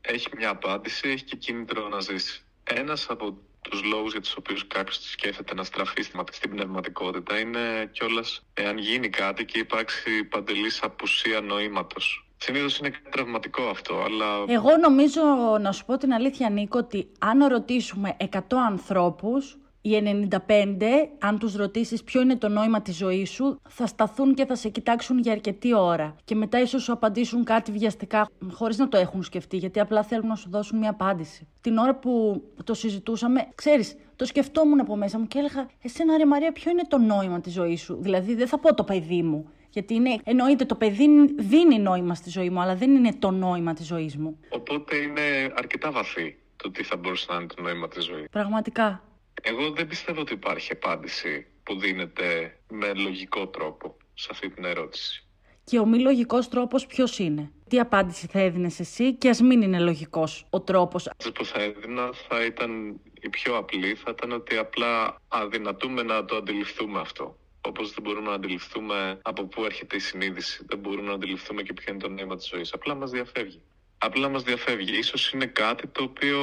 [0.00, 2.42] έχει μια απάντηση, έχει και κίνητρο να ζήσει.
[2.64, 8.42] Ένας από τους λόγους για τους οποίους κάποιος σκέφτεται να στραφεί στην πνευματικότητα είναι κιόλας
[8.54, 12.28] εάν γίνει κάτι και υπάρξει παντελής απουσία νοήματος.
[12.36, 14.44] Συνήθως είναι τραυματικό αυτό, αλλά.
[14.46, 15.22] Εγώ νομίζω,
[15.60, 21.54] να σου πω την αλήθεια, Νίκο, ότι αν ρωτήσουμε 100 ανθρώπους, οι 95, αν τους
[21.54, 25.32] ρωτήσεις ποιο είναι το νόημα της ζωής σου, θα σταθούν και θα σε κοιτάξουν για
[25.32, 26.16] αρκετή ώρα.
[26.24, 30.26] Και μετά ίσως σου απαντήσουν κάτι βιαστικά, χωρίς να το έχουν σκεφτεί, γιατί απλά θέλουν
[30.26, 31.46] να σου δώσουν μια απάντηση.
[31.60, 36.26] Την ώρα που το συζητούσαμε, ξέρεις, το σκεφτόμουν από μέσα μου και έλεγα, εσένα ρε
[36.26, 39.48] Μαρία, ποιο είναι το νόημα της ζωής σου; Δηλαδή δεν θα πω το παιδί μου,
[39.70, 43.72] γιατί είναι, εννοείται το παιδί δίνει νόημα στη ζωή μου, αλλά δεν είναι το νόημα
[43.74, 44.38] της ζωής μου.
[44.48, 48.26] Οπότε είναι αρκετά βαθύ το τι θα μπορούσε να είναι το νόημα της ζωής.
[48.30, 49.02] Πραγματικά.
[49.42, 55.22] Εγώ δεν πιστεύω ότι υπάρχει απάντηση που δίνεται με λογικό τρόπο σε αυτή την ερώτηση.
[55.64, 59.62] Και ο μη λογικός τρόπος ποιος είναι; Τι απάντηση θα έδινες εσύ και ας μην
[59.62, 64.32] είναι λογικός ο τρόπος; Αυτό που θα έδινα θα ήταν η πιο απλή, θα ήταν
[64.32, 67.38] ότι απλά αδυνατούμε να το αντιληφθούμε αυτό.
[67.60, 71.72] Όπως δεν μπορούμε να αντιληφθούμε από πού έρχεται η συνείδηση, δεν μπορούμε να αντιληφθούμε και
[71.72, 72.72] ποιο είναι το νόημα της ζωής.
[72.72, 73.62] Απλά μας διαφεύγει.
[73.98, 75.02] Απλά μας διαφεύγει.
[75.02, 76.38] σω είναι κάτι το οποίο,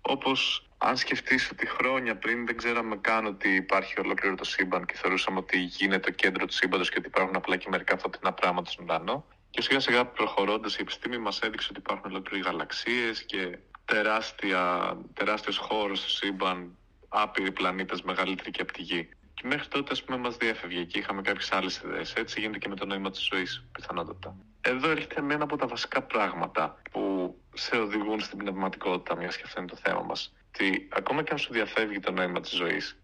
[0.00, 4.94] όπως αν σκεφτείς ότι χρόνια πριν δεν ξέραμε καν ότι υπάρχει ολόκληρο το σύμπαν και
[4.94, 8.70] θεωρούσαμε ότι γίνεται το κέντρο του σύμπαντος και ότι υπάρχουν απλά και μερικά φωτεινά πράγματα
[8.70, 9.26] στον ουρανό.
[9.50, 15.56] Και σιγά σιγά προχωρώντας, η επιστήμη μας έδειξε ότι υπάρχουν ολόκληρες γαλαξίες και τεράστια, τεράστιος
[15.56, 16.76] χώρος στο σύμπαν,
[17.08, 19.08] άπειροι πλανήτες μεγαλύτεροι και από τη Γη.
[19.34, 22.12] Και μέχρι τότε, ας πούμε, μας διέφευγε και είχαμε κάποιες άλλες ιδέες.
[22.14, 24.36] Έτσι γίνεται και με το νόημα της ζωής, πιθανότατα.
[24.60, 29.42] Εδώ έρχεται με ένα από τα βασικά πράγματα που σε οδηγούν στην πνευματικότητα, μιας και
[29.46, 33.02] αυτό είναι το θέμα μας ότι ακόμα και αν σου διαφεύγει το νόημα της ζωής,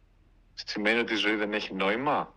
[0.54, 2.34] σημαίνει ότι η ζωή δεν έχει νόημα;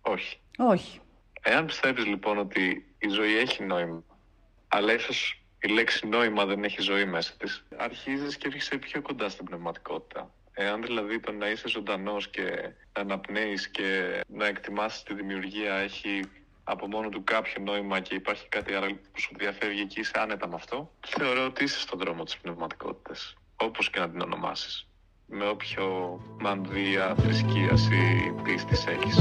[0.00, 0.40] Όχι.
[0.56, 1.00] Όχι.
[1.42, 4.04] Εάν πιστεύεις λοιπόν ότι η ζωή έχει νόημα,
[4.68, 9.28] αλλά ίσως η λέξη νόημα δεν έχει ζωή μέσα της, αρχίζεις και έρχεσαι πιο κοντά
[9.28, 10.30] στην πνευματικότητα.
[10.52, 16.22] Εάν δηλαδή το να είσαι ζωντανός και να αναπνέεις και να εκτιμάς τη δημιουργία έχει
[16.72, 20.48] από μόνο του κάποιο νόημα και υπάρχει κάτι άλλο που σου διαφεύγει και είσαι άνετα
[20.48, 24.88] με αυτό, θεωρώ ότι είσαι στον δρόμο της πνευματικότητας, όπως και να την ονομάσεις,
[25.26, 29.20] με όποιο μανδύα θρησκείας ή πίστης έχεις.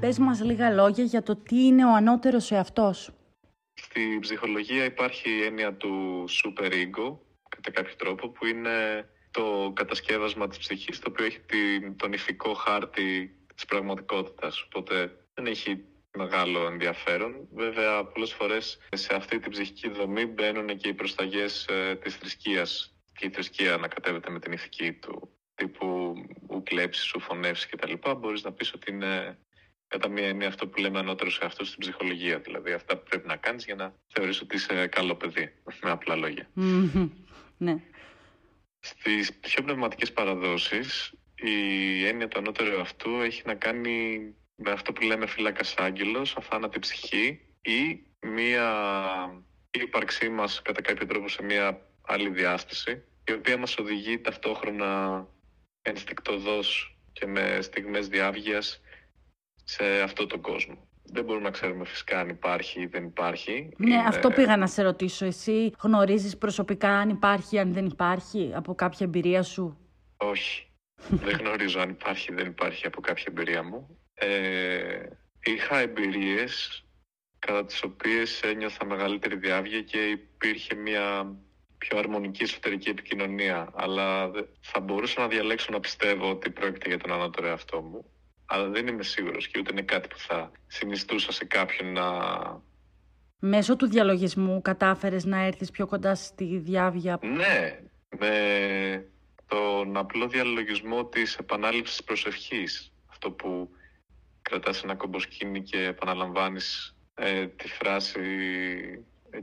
[0.00, 3.10] Πες μας λίγα λόγια για το τι είναι ο ανώτερος εαυτός.
[3.74, 7.16] Στη ψυχολογία υπάρχει η έννοια του super ego,
[7.48, 11.40] κατά κάποιο τρόπο, που είναι το κατασκεύασμα της ψυχής, το οποίο έχει
[11.96, 14.62] τον ηθικό χάρτη της πραγματικότητας.
[14.62, 15.84] Οπότε δεν έχει
[16.16, 17.48] μεγάλο ενδιαφέρον.
[17.54, 22.94] Βέβαια, πολλές φορές σε αυτή την ψυχική δομή μπαίνουν και οι προσταγές ε, της θρησκείας
[23.18, 26.14] και η θρησκεία ανακατεύεται με την ηθική του τύπου
[26.50, 27.92] ου κλέψεις, ου φωνεύσεις κτλ.
[28.16, 29.38] Μπορείς να πεις ότι είναι
[29.88, 32.38] κατά μία έννοια αυτό που λέμε ανώτερο σε αυτό στην ψυχολογία.
[32.38, 36.16] Δηλαδή αυτά που πρέπει να κάνεις για να θεωρείς ότι είσαι καλό παιδί, με απλά
[37.58, 37.80] Ναι.
[38.86, 44.18] Στις πιο πνευματικές παραδόσεις η έννοια του ανώτερου αυτού έχει να κάνει
[44.54, 48.68] με αυτό που λέμε φύλακας άγγελος, αθάνατη ψυχή ή μία
[49.70, 55.26] ύπαρξή μας κατά κάποιο τρόπο σε μία άλλη διάσταση η οποία μας οδηγεί ταυτόχρονα
[55.82, 58.80] ενστικτοδός και με στιγμές διάβγειας
[59.64, 60.85] σε αυτό τον κόσμο.
[61.12, 63.68] Δεν μπορούμε να ξέρουμε φυσικά αν υπάρχει ή δεν υπάρχει.
[63.76, 65.24] Ναι, αυτό πήγα να σε ρωτήσω.
[65.24, 69.78] Εσύ γνωρίζεις προσωπικά αν υπάρχει ή αν δεν υπάρχει από κάποια εμπειρία σου;
[70.16, 70.70] Όχι.
[71.24, 73.98] δεν γνωρίζω αν υπάρχει ή δεν υπάρχει από κάποια εμπειρία μου.
[74.14, 75.06] Ε,
[75.44, 76.84] είχα εμπειρίες
[77.38, 81.36] κατά τις οποίες ένιωθα μεγαλύτερη διάβγεια και υπήρχε μια
[81.78, 83.70] πιο αρμονική εσωτερική επικοινωνία.
[83.74, 88.10] Αλλά θα μπορούσα να διαλέξω να πιστεύω ότι πρόκειται για τον ανώτερο εαυτό μου
[88.46, 92.04] αλλά δεν είμαι σίγουρος και ούτε είναι κάτι που θα συνιστούσα σε κάποιον να...
[93.38, 97.78] Μέσω του διαλογισμού κατάφερες να έρθεις πιο κοντά στη διάβια; Ναι,
[98.18, 99.06] με
[99.46, 102.92] τον απλό διαλογισμό της επανάληψης προσευχής.
[103.06, 103.70] Αυτό που
[104.42, 108.20] κρατάς ένα κομποσκίνη και επαναλαμβάνεις ε, τη φράση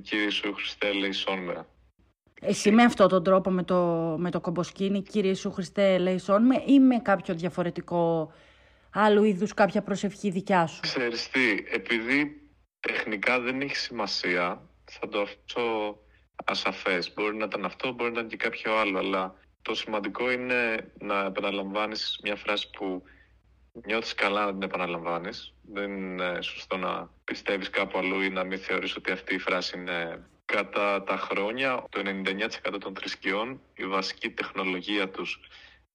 [0.02, 1.66] «Κύριε Σου Χριστέ, ελέησόν με».
[2.42, 3.76] Εσύ με αυτόν τον τρόπο, με το,
[4.20, 8.32] με το κομποσκίνη «Κύριε Σου Χριστέ, ελέησόν με» ή με κάποιο διαφορετικό
[8.94, 10.80] άλλου είδους κάποια προσευχή δικιά σου.
[10.80, 12.42] Ξέρεις τι, επειδή
[12.80, 15.98] τεχνικά δεν έχει σημασία, θα το αφήσω
[16.46, 17.14] ασαφές.
[17.14, 21.26] Μπορεί να ήταν αυτό, μπορεί να ήταν και κάποιο άλλο, αλλά το σημαντικό είναι να
[21.26, 23.04] επαναλαμβάνεις μια φράση που
[23.86, 25.54] νιώθεις καλά να την επαναλαμβάνεις.
[25.62, 29.78] Δεν είναι σωστό να πιστεύεις κάπου αλλού ή να μην θεωρείς ότι αυτή η φράση
[29.78, 31.84] είναι κατά τα χρόνια.
[31.90, 32.02] Το
[32.74, 35.40] 99% των θρησκειών η βασική τεχνολογία τους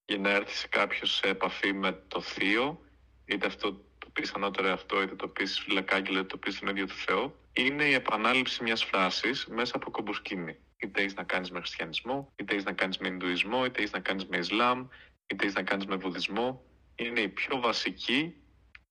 [0.04, 2.80] για να έρθει σε κάποιο σε επαφή με το θείο
[3.28, 6.86] είτε αυτό το πεις ανώτερο αυτό, είτε το πεις φυλακάκι, είτε το πεις στον ίδιο
[6.86, 10.56] του Θεό, είναι η επανάληψη μιας φράσης μέσα από κομποσκίνη.
[10.76, 14.00] Είτε έχεις να κάνεις με χριστιανισμό, είτε έχεις να κάνεις με Ινδουισμό, είτε έχεις να
[14.00, 14.86] κάνεις με Ισλάμ,
[15.26, 16.62] είτε έχεις να κάνεις με Βουδισμό.
[16.94, 18.34] Είναι η πιο βασική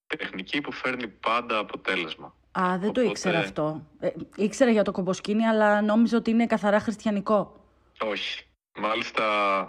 [0.07, 2.35] τεχνική που φέρνει πάντα αποτέλεσμα.
[2.59, 3.87] Α, δεν το ήξερα αυτό.
[3.99, 7.65] Ε, ήξερα για το κομποσκίνη, αλλά νόμιζα ότι είναι καθαρά χριστιανικό.
[7.99, 8.46] Όχι.
[8.79, 9.23] Μάλιστα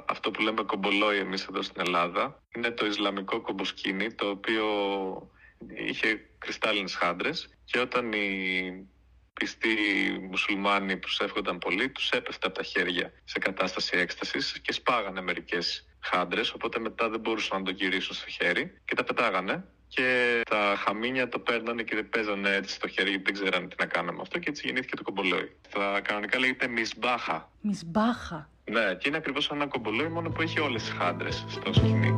[0.08, 4.66] αυτό που λέμε κομπολόι εμείς εδώ στην Ελλάδα είναι το Ισλαμικό κομποσκίνη το οποίο
[5.74, 8.88] είχε κρυστάλλινες χάντρες και όταν οι
[9.32, 9.76] πιστοί
[10.30, 16.52] μουσουλμάνοι προσεύχονταν πολύ τους έπεφτε από τα χέρια σε κατάσταση έκστασης και σπάγανε μερικές χάντρες
[16.52, 21.28] οπότε μετά δεν μπορούσαν να το γυρίσουν στο χέρι και τα πετάγανε και τα χαμίνια
[21.28, 24.20] το παίρνανε και δεν παίζανε έτσι στο χέρι γιατί δεν ξέρανε τι να κάνουν με
[24.20, 25.52] αυτό και έτσι γεννήθηκε το κομπολόι.
[25.68, 27.50] Θα κανονικά λέγεται μισμπάχα.
[27.60, 28.48] Μισμπάχα.
[28.70, 32.14] Ναι, και είναι ακριβώς ένα κομπολόι μόνο που έχει όλες τις χάντρες στο σκηνή.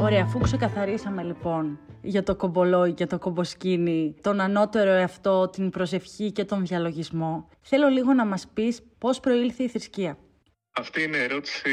[0.00, 6.32] Ωραία, αφού ξεκαθαρίσαμε λοιπόν για το κομπολόι και το κομποσκίνη, τον ανώτερο εαυτό, την προσευχή
[6.32, 10.18] και τον διαλογισμό, θέλω λίγο να μας πεις πώς προήλθε η θρησκεία.
[10.72, 11.70] Αυτή είναι η ερώτηση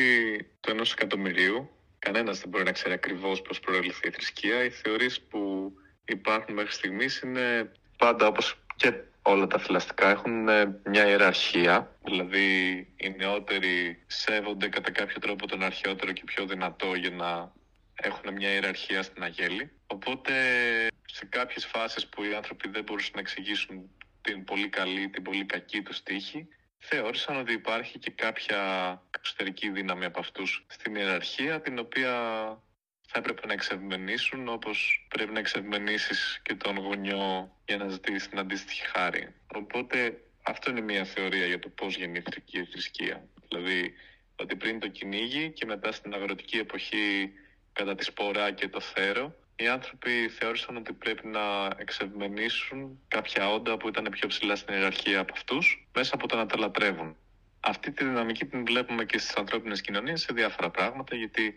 [0.59, 1.69] του ενός εκατομμυρίου.
[1.99, 4.63] Κανένας δεν μπορεί να ξέρει ακριβώς πώς προήλθε η θρησκεία.
[4.63, 5.71] Οι θεωρίες που
[6.05, 12.75] υπάρχουν μέχρι στιγμής είναι πάντα όπως και όλα τα θηλαστικά έχουν ε, μια ιεραρχία, δηλαδή
[12.95, 17.51] οι νεότεροι σέβονται κατά κάποιο τρόπο τον αρχαιότερο και πιο δυνατό για να
[17.95, 19.71] έχουν μια ιεραρχία στην αγέλη.
[19.87, 20.33] Οπότε
[21.05, 23.89] σε κάποιες φάσεις που οι άνθρωποι δεν μπορούσαν να εξηγήσουν
[24.21, 28.61] την πολύ καλή, την πολύ κακή τους τύχη, θεώρησαν ότι υπάρχει και κάποια
[29.15, 32.11] εξωτερική δύναμη από αυτούς στην ιεραρχία, την οποία
[33.07, 38.39] θα έπρεπε να εξευμενήσουν όπως πρέπει να εξευμενήσεις και τον γονιό για να ζητήσει την
[38.39, 39.33] αντίστοιχη χάρη.
[39.55, 43.27] Οπότε αυτό είναι μια θεωρία για το πώς γεννήθηκε η θρησκεία.
[43.47, 43.93] Δηλαδή
[44.35, 47.31] ότι πριν το κυνήγι και μετά στην αγροτική εποχή
[47.73, 51.39] κατά τη σπορά και το θέρο οι άνθρωποι θεώρησαν ότι πρέπει να
[51.77, 56.45] εξευμενήσουν κάποια όντα που ήταν πιο ψηλά στην ιεραρχία από αυτούς, μέσα από το να
[56.45, 57.15] τα λατρεύουν.
[57.59, 61.55] Αυτή τη δυναμική την βλέπουμε και στις ανθρώπινες κοινωνίες σε διάφορα πράγματα, γιατί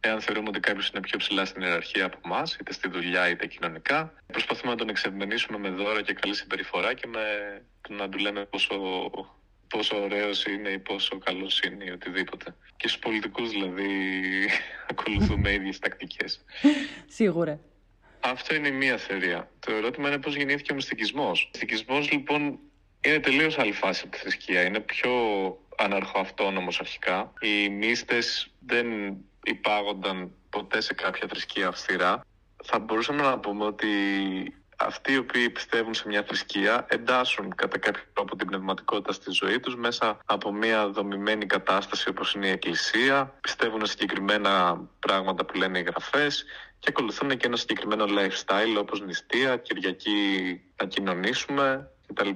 [0.00, 3.46] εάν θεωρούμε ότι κάποιος είναι πιο ψηλά στην ιεραρχία από εμάς, είτε στη δουλειά είτε
[3.46, 7.22] κοινωνικά, προσπαθούμε να τον εξευμενήσουμε με δώρα και καλή συμπεριφορά και με
[7.88, 8.74] να του λέμε πόσο,
[9.68, 12.54] πόσο ωραίος είναι ή πόσο καλός είναι ή οτιδήποτε.
[12.76, 13.88] Και στους πολιτικούς δηλαδή
[14.90, 16.44] ακολουθούμε ίδιες τακτικές.
[17.06, 17.60] Σίγουρα.
[18.20, 19.50] Αυτό είναι η μία θεωρία.
[19.60, 21.42] Το ερώτημα είναι πώς γεννήθηκε ο μυστικισμός.
[21.44, 22.58] Ο μυστικισμός λοιπόν
[23.00, 24.62] είναι τελείως άλλη φάση από τη θρησκεία.
[24.62, 25.12] Είναι πιο
[25.76, 27.32] αναρχοαυτόνομος αρχικά.
[27.40, 28.86] Οι μύστες δεν
[29.44, 32.20] υπάγονταν ποτέ σε κάποια θρησκεία αυστηρά.
[32.64, 33.86] Θα μπορούσαμε να πούμε ότι
[34.78, 39.60] αυτοί οι οποίοι πιστεύουν σε μια θρησκεία εντάσσουν κατά κάποιο τρόπο την πνευματικότητα στη ζωή
[39.60, 45.56] τους μέσα από μια δομημένη κατάσταση όπως είναι η Εκκλησία, πιστεύουν σε συγκεκριμένα πράγματα που
[45.56, 46.44] λένε οι γραφές
[46.78, 52.30] και ακολουθούν και ένα συγκεκριμένο lifestyle όπως νηστεία, Κυριακή να κοινωνήσουμε κτλ.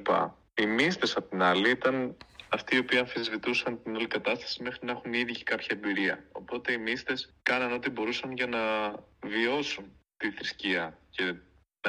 [0.54, 2.16] Οι μύστες απ' την άλλη ήταν
[2.48, 6.24] αυτοί οι οποίοι αμφισβητούσαν την όλη κατάσταση μέχρι να έχουν ήδη και κάποια εμπειρία.
[6.32, 8.58] Οπότε οι μύστες κάναν ό,τι μπορούσαν για να
[9.28, 9.84] βιώσουν
[10.16, 11.34] τη θρησκεία και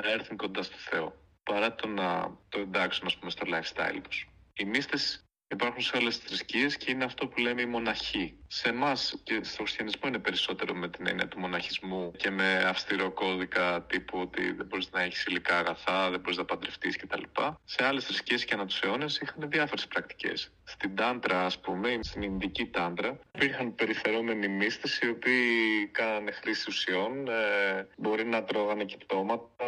[0.01, 4.29] να έρθουν κοντά στο Θεό, παρά το να το εντάξουν ας πούμε, στο lifestyle τους.
[4.53, 8.38] Οι μύστες υπάρχουν σε όλες τις θρησκείες και είναι αυτό που λέμε η μοναχή.
[8.48, 13.12] Σε εμάς και στο χριστιανισμό είναι περισσότερο με την έννοια του μοναχισμού και με αυστηρό
[13.12, 17.24] κώδικα τύπου ότι δεν μπορείς να έχεις υλικά αγαθά, δεν μπορείς να παντρευτείς κτλ.
[17.66, 20.52] Σε άλλες θρησκείες και ανά τους αιώνες είχαν διάφορες πρακτικές.
[20.63, 27.28] Στην τάντρα, ας πούμε, στην Ινδική τάντρα, υπήρχαν περιφερόμενοι μύστες οι οποίοι κάνανε χρήση ουσιών,
[27.28, 29.66] ε, μπορεί να τρώγανε και πτώματα,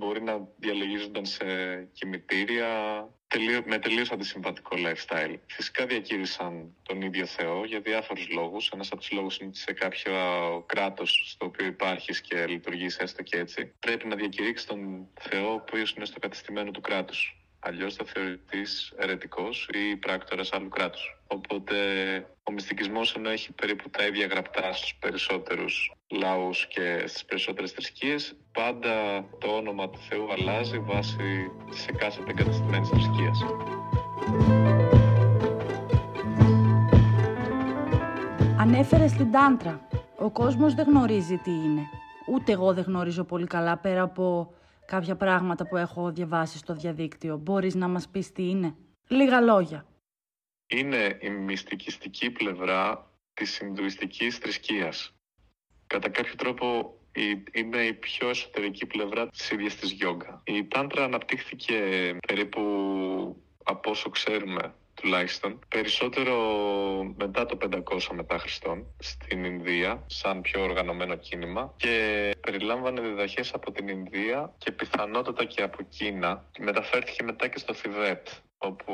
[0.00, 1.44] μπορεί να διαλογίζονταν σε
[1.92, 2.68] κημητήρια,
[3.64, 5.34] με τελείως αντισυμβατικό lifestyle.
[5.46, 8.70] Φυσικά διακήρυσαν τον ίδιο Θεό για διάφορους λόγους.
[8.74, 10.12] Ένας από τους λόγους είναι ότι σε κάποιο
[10.66, 15.52] κράτος στο οποίο υπάρχεις και λειτουργείς έστω και έτσι, πρέπει να διακηρύξεις τον Θεό, ο
[15.52, 17.34] οποίος είναι στο κατεστημένο του κράτους.
[17.58, 21.22] Αλλιώς θα θεωρηθείς αιρετικός ή πράκτορας άλλου κράτους.
[21.26, 21.76] Οπότε
[22.42, 28.36] ο μυστικισμός ενώ έχει περίπου τα ίδια γραπτά στους περισσότερους λαούς και στις περισσότερες θρησκείες,
[28.52, 33.44] πάντα το όνομα του Θεού αλλάζει βάσει τη εκάστοτε εγκαταστημένη θρησκείας.
[38.58, 39.88] Ανέφερε στην Τάντρα.
[40.18, 41.82] Ο κόσμος δεν γνωρίζει τι είναι.
[42.26, 44.54] Ούτε εγώ δεν γνωρίζω πολύ καλά πέρα από
[44.86, 47.36] κάποια πράγματα που έχω διαβάσει στο διαδίκτυο.
[47.36, 48.74] Μπορείς να μας πεις τι είναι;
[49.08, 49.86] Λίγα λόγια.
[50.66, 55.19] Είναι η μυστικιστική πλευρά της Ινδουιστικής θρησκείας.
[55.94, 56.94] Κατά κάποιο τρόπο
[57.52, 60.42] είναι η πιο εσωτερική πλευρά της ίδιας της γιόγκα.
[60.44, 61.76] Η Τάντρα αναπτύχθηκε
[62.26, 62.60] περίπου
[63.62, 66.34] από όσο ξέρουμε τουλάχιστον, περισσότερο
[67.16, 67.80] μετά το 500
[68.12, 74.72] μετά Χριστόν στην Ινδία, σαν πιο οργανωμένο κίνημα και περιλάμβανε διδαχές από την Ινδία και
[74.72, 76.44] πιθανότατα και από Κίνα.
[76.58, 78.28] Μεταφέρθηκε μετά και στο Θιβέτ,
[78.62, 78.92] όπου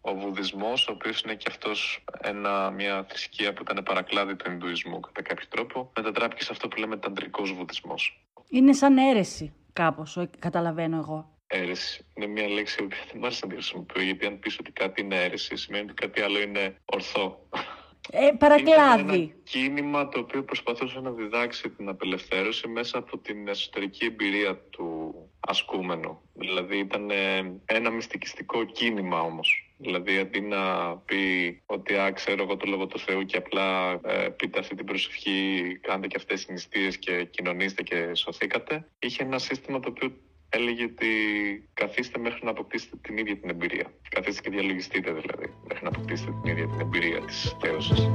[0.00, 5.00] ο Βουδισμός, ο οποίος είναι και αυτός ένα, μια θρησκεία που ήταν παρακλάδι του Ινδουισμού
[5.00, 8.26] κατά κάποιο τρόπο, μετατράπηκε σε αυτό που λέμε ταντρικός Βουδισμός.
[8.48, 12.06] Είναι σαν αίρεση κάπως, καταλαβαίνω εγώ αίρεση.
[12.14, 15.00] Είναι μια λέξη που δεν μου άρεσε να τη χρησιμοποιώ, γιατί αν πεις ότι κάτι
[15.00, 17.48] είναι αίρεση, σημαίνει ότι κάτι άλλο είναι ορθό.
[18.10, 19.02] Ε, παρακλάδι.
[19.02, 24.56] Είναι ένα κίνημα το οποίο προσπαθούσε να διδάξει την απελευθέρωση μέσα από την εσωτερική εμπειρία
[24.56, 26.20] του ασκούμενου.
[26.34, 27.10] Δηλαδή ήταν
[27.64, 29.66] ένα μυστικιστικό κίνημα όμως.
[29.78, 31.16] Δηλαδή αντί να πει
[31.66, 35.78] ότι α, ξέρω εγώ το λόγο του Θεού και απλά ε, πείτε αυτή την προσευχή,
[35.82, 40.12] κάντε και αυτές τις νηστείες και κοινωνήστε και σωθήκατε, είχε ένα σύστημα το οποίο
[40.48, 41.06] έλεγε ότι
[41.74, 43.92] καθίστε μέχρι να αποκτήσετε την ίδια την εμπειρία.
[44.08, 48.08] Καθίστε και διαλογιστείτε δηλαδή, μέχρι να αποκτήσετε την ίδια την εμπειρία της θέωσης.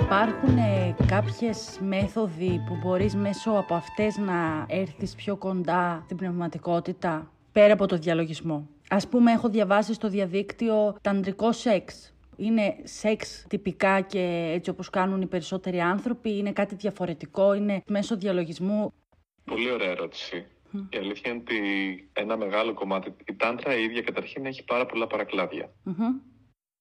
[0.00, 7.32] Υπάρχουν ε, κάποιες μέθοδοι που μπορείς μέσω από αυτές να έρθεις πιο κοντά στην πνευματικότητα,
[7.52, 14.00] πέρα από το διαλογισμό; Ας πούμε, έχω διαβάσει στο διαδίκτυο ταντρικό σεξ είναι σεξ τυπικά
[14.00, 18.92] και έτσι όπως κάνουν οι περισσότεροι άνθρωποι, είναι κάτι διαφορετικό, είναι μέσω διαλογισμού.
[19.44, 20.46] Πολύ ωραία ερώτηση.
[20.90, 21.58] Η αλήθεια είναι ότι
[22.12, 25.72] ένα μεγάλο κομμάτι, η τάντρα η ίδια καταρχήν έχει πάρα πολλά παρακλάδια.
[25.86, 26.30] Mm-hmm.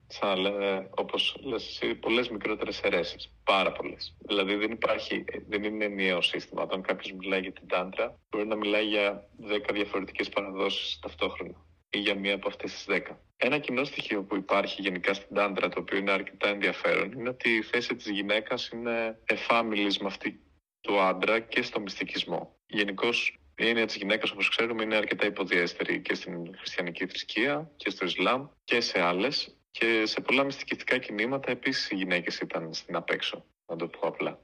[0.07, 3.33] Σαν λέμε, όπως λες εσύ, πολλές μικρότερες αιρέσεις.
[3.43, 4.17] Πάρα πολλές.
[4.27, 6.61] Δηλαδή δεν υπάρχει, δεν είναι ενιαίο σύστημα.
[6.61, 11.99] Όταν κάποιος μιλάει για την τάντρα, μπορεί να μιλάει για 10 διαφορετικές παραδόσεις ταυτόχρονα ή
[11.99, 13.17] για μία από αυτές τις 10.
[13.37, 17.49] Ένα κοινό στοιχείο που υπάρχει γενικά στην τάντρα, το οποίο είναι αρκετά ενδιαφέρον, είναι ότι
[17.49, 20.39] η θέση της γυναίκας είναι εφάμιλης με αυτή
[20.81, 22.55] του άντρα και στο μυστικισμό.
[22.67, 27.89] Γενικώς η έννοια της γυναίκας, όπως ξέρουμε, είναι αρκετά υποδιέστερη και στην χριστιανική θρησκεία και
[27.89, 29.55] στο Ισλάμ και σε άλλες.
[29.71, 34.39] Και σε πολλά μυστικιστικά κινήματα επίσης οι γυναίκες ήταν στην απέξω, να το πω απλα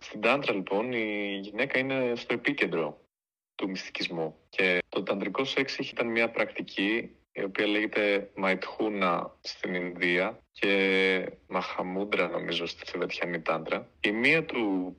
[0.00, 3.03] Στην Τάντρα λοιπόν η γυναίκα είναι στο επίκεντρο
[3.54, 10.38] του μυστικισμού και το ταντρικό σεξ ήταν μια πρακτική η οποία λέγεται Μαϊτχούνα στην Ινδία
[10.52, 13.90] και Μαχαμούντρα νομίζω στη Θεβετιανή Τάντρα.
[14.00, 14.96] Η μία του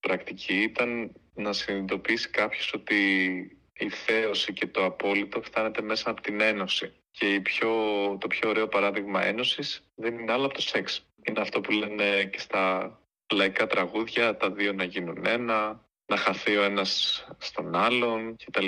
[0.00, 2.96] πρακτική ήταν να συνειδητοποιήσει κάποιος ότι
[3.78, 6.92] η θέωση και το απόλυτο φτάνεται μέσα από την ένωση.
[7.10, 7.70] Και η πιο,
[8.20, 11.06] το πιο ωραίο παράδειγμα ένωσης δεν είναι άλλο από το σεξ.
[11.22, 12.98] Είναι αυτό που λένε και στα
[13.32, 18.66] λαϊκά τραγούδια, τα δύο να γίνουν ένα, να χαθεί ο ένας στον άλλον κτλ.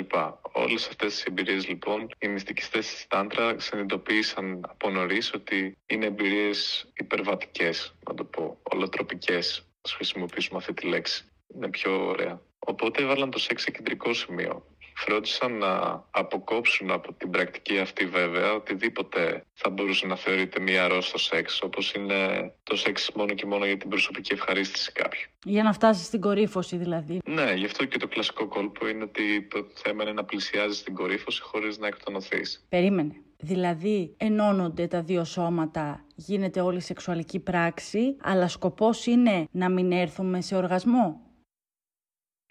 [0.51, 6.89] Όλες αυτές τις εμπειρίες λοιπόν οι μυστικιστές της Τάντρα συνειδητοποίησαν από νωρίς ότι είναι εμπειρίες
[6.93, 9.67] υπερβατικές, να το πω, ολοτροπικές.
[9.81, 11.23] Ας χρησιμοποιήσουμε αυτή τη λέξη.
[11.55, 12.41] Είναι πιο ωραία.
[12.59, 14.65] Οπότε έβαλαν το σεξ σε κεντρικό σημείο
[14.99, 21.17] φρόντισαν να αποκόψουν από την πρακτική αυτή βέβαια οτιδήποτε θα μπορούσε να θεωρείται μία αρρώστο
[21.17, 25.29] σεξ, όπως είναι το σεξ μόνο και μόνο για την προσωπική ευχαρίστηση κάποιου.
[25.43, 27.19] Για να φτάσεις στην κορύφωση δηλαδή.
[27.25, 30.93] Ναι, γι' αυτό και το κλασικό κόλπο είναι ότι το θέμα είναι να πλησιάζεις στην
[30.93, 32.65] κορύφωση χωρίς να εκτονωθείς.
[32.69, 33.13] Περίμενε.
[33.41, 39.91] Δηλαδή ενώνονται τα δύο σώματα, γίνεται όλη η σεξουαλική πράξη, αλλά σκοπός είναι να μην
[39.91, 41.21] έρθουμε σε οργασμό;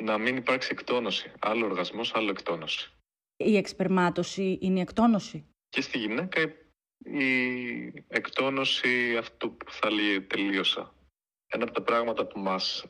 [0.03, 1.33] Να μην υπάρξει εκτόνωση.
[1.39, 2.91] Άλλο οργασμός, άλλο εκτόνωση.
[3.37, 6.41] Η εξπερμάτωση είναι η εκτόνωση; Και στη γυναίκα
[7.05, 10.95] η εκτόνωση αυτό που θα λέει τελείωσα.
[11.47, 12.85] Ένα από τα πράγματα που μας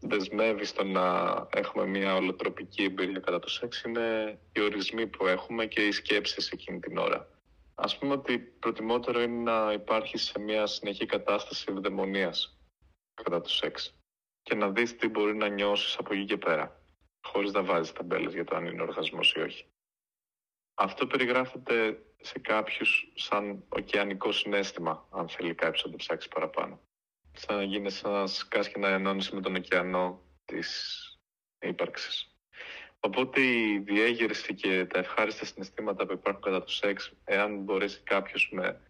[0.00, 5.66] δεσμεύει στο να έχουμε μια ολοτροπική εμπειρία κατά το σεξ είναι οι ορισμοί που έχουμε
[5.66, 7.28] και οι σκέψεις εκείνη την ώρα.
[7.74, 12.58] Ας πούμε ότι προτιμότερο είναι να υπάρχει σε μια συνεχή κατάσταση ευδαιμονίας
[13.14, 13.94] κατά το σεξ
[14.46, 16.80] και να δεις τι μπορεί να νιώσεις από εκεί και πέρα,
[17.22, 19.66] χωρίς να βάζεις ταμπέλες για το αν είναι οργασμός ή όχι.
[20.74, 26.80] Αυτό περιγράφεται σε κάποιους σαν ωκεανικό συνέστημα, αν θέλει κάποιος να το ψάξει παραπάνω.
[27.32, 31.00] Σαν να γίνει σαν να σκάς και να ενώνεις με τον ωκεανό της
[31.58, 32.36] ύπαρξης.
[33.00, 38.48] Οπότε η διέγερση και τα ευχάριστα συναισθήματα που υπάρχουν κατά το σεξ, εάν μπορέσει κάποιος
[38.52, 38.80] με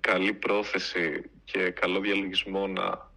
[0.00, 3.11] καλή πρόθεση και καλό διαλογισμό να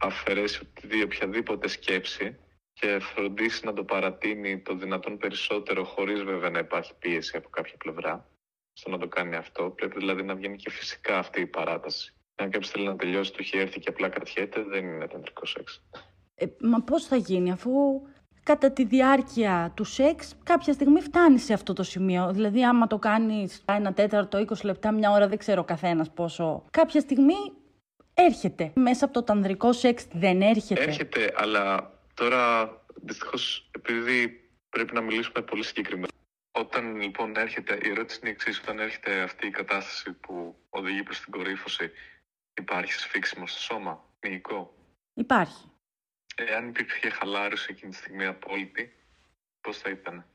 [0.00, 0.60] αφαιρέσει
[1.04, 2.36] οποιαδήποτε σκέψη
[2.72, 7.76] και φροντίσει να το παρατείνει το δυνατόν περισσότερο χωρίς βέβαια να υπάρχει πίεση από κάποια
[7.76, 8.28] πλευρά
[8.72, 9.70] στο να το κάνει αυτό.
[9.70, 12.14] Πρέπει δηλαδή να βγαίνει και φυσικά αυτή η παράταση.
[12.34, 15.82] Αν κάποιος θέλει να τελειώσει, του έχει έρθει και απλά κρατιέται, δεν είναι τεντρικό σεξ.
[16.34, 17.72] Ε, μα πώς θα γίνει αφού
[18.42, 22.32] κατά τη διάρκεια του σεξ κάποια στιγμή φτάνει σε αυτό το σημείο.
[22.32, 26.64] Δηλαδή άμα το κάνεις ένα τέταρτο, 20 λεπτά, μια ώρα, δεν ξέρω καθένας πόσο.
[26.70, 27.59] Κάποια στιγμή
[28.24, 28.72] έρχεται.
[28.74, 30.82] Μέσα από το τανδρικό σεξ δεν έρχεται.
[30.82, 36.08] Έρχεται, αλλά τώρα δυστυχώς επειδή πρέπει να μιλήσουμε πολύ συγκεκριμένα.
[36.52, 41.02] Όταν λοιπόν έρχεται, η ερώτηση είναι η εξής: Όταν έρχεται αυτή η κατάσταση που οδηγεί
[41.02, 41.90] προς την κορύφωση,
[42.54, 44.74] υπάρχει σφίξιμο στο σώμα, μυϊκό;
[45.14, 45.70] Υπάρχει.
[46.34, 48.94] Εάν υπήρχε χαλάρωση εκείνη τη στιγμή απόλυτη,
[49.60, 50.26] πώς θα ήταν;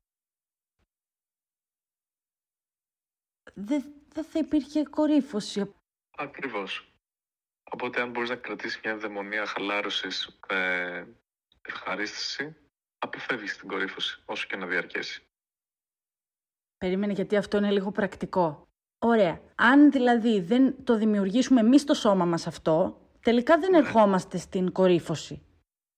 [3.53, 3.83] Δεν
[4.31, 5.73] θα υπήρχε κορύφωση.
[6.17, 6.94] Ακριβώς.
[7.71, 11.07] Οπότε αν μπορείς να κρατήσεις μια ευδαιμονία χαλάρωσης με
[11.61, 12.55] ευχαρίστηση,
[12.97, 15.23] αποφεύγεις την κορύφωση, όσο και να διαρκέσει.
[16.77, 18.67] Περίμενε γιατί αυτό είναι λίγο πρακτικό.
[18.99, 19.41] Ωραία.
[19.55, 23.77] Αν δηλαδή δεν το δημιουργήσουμε εμείς το σώμα μας αυτό, τελικά δεν ναι.
[23.77, 25.41] ερχόμαστε στην κορύφωση.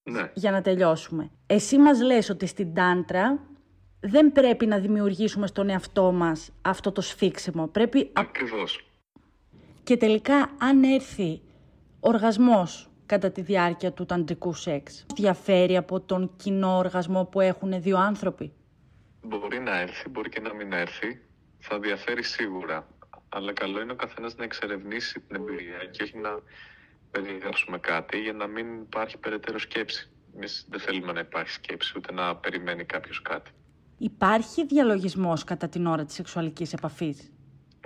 [0.04, 0.32] Ναι.
[0.34, 1.32] Για να τελειώσουμε.
[1.46, 3.40] Εσύ μας λες ότι στην τάντρα
[4.00, 7.68] δεν πρέπει να δημιουργήσουμε στον εαυτό μας αυτό το σφίξιμο.
[7.68, 8.10] Πρέπει...
[8.14, 8.88] Ακριβώς.
[9.84, 11.42] Και τελικά αν έρθει
[12.08, 15.06] Οργασμός κατά τη διάρκεια του ταντρικού σεξ.
[15.16, 18.54] Διαφέρει από τον κοινό οργασμό που έχουν δύο άνθρωποι.
[19.22, 21.22] Μπορεί να έρθει, μπορεί και να μην έρθει.
[21.60, 22.88] Θα διαφέρει σίγουρα.
[23.30, 26.30] Αλλά καλό είναι ο καθένας να εξερευνήσει την εμπειρία και όχι να
[27.12, 30.10] περιγράψουμε κάτι για να μην υπάρχει περαιτέρω σκέψη.
[30.36, 33.52] Εμείς δεν θέλουμε να υπάρχει σκέψη ούτε να περιμένει κάποιος κάτι.
[33.98, 37.32] Υπάρχει διαλογισμός κατά την ώρα της σεξουαλικής επαφής;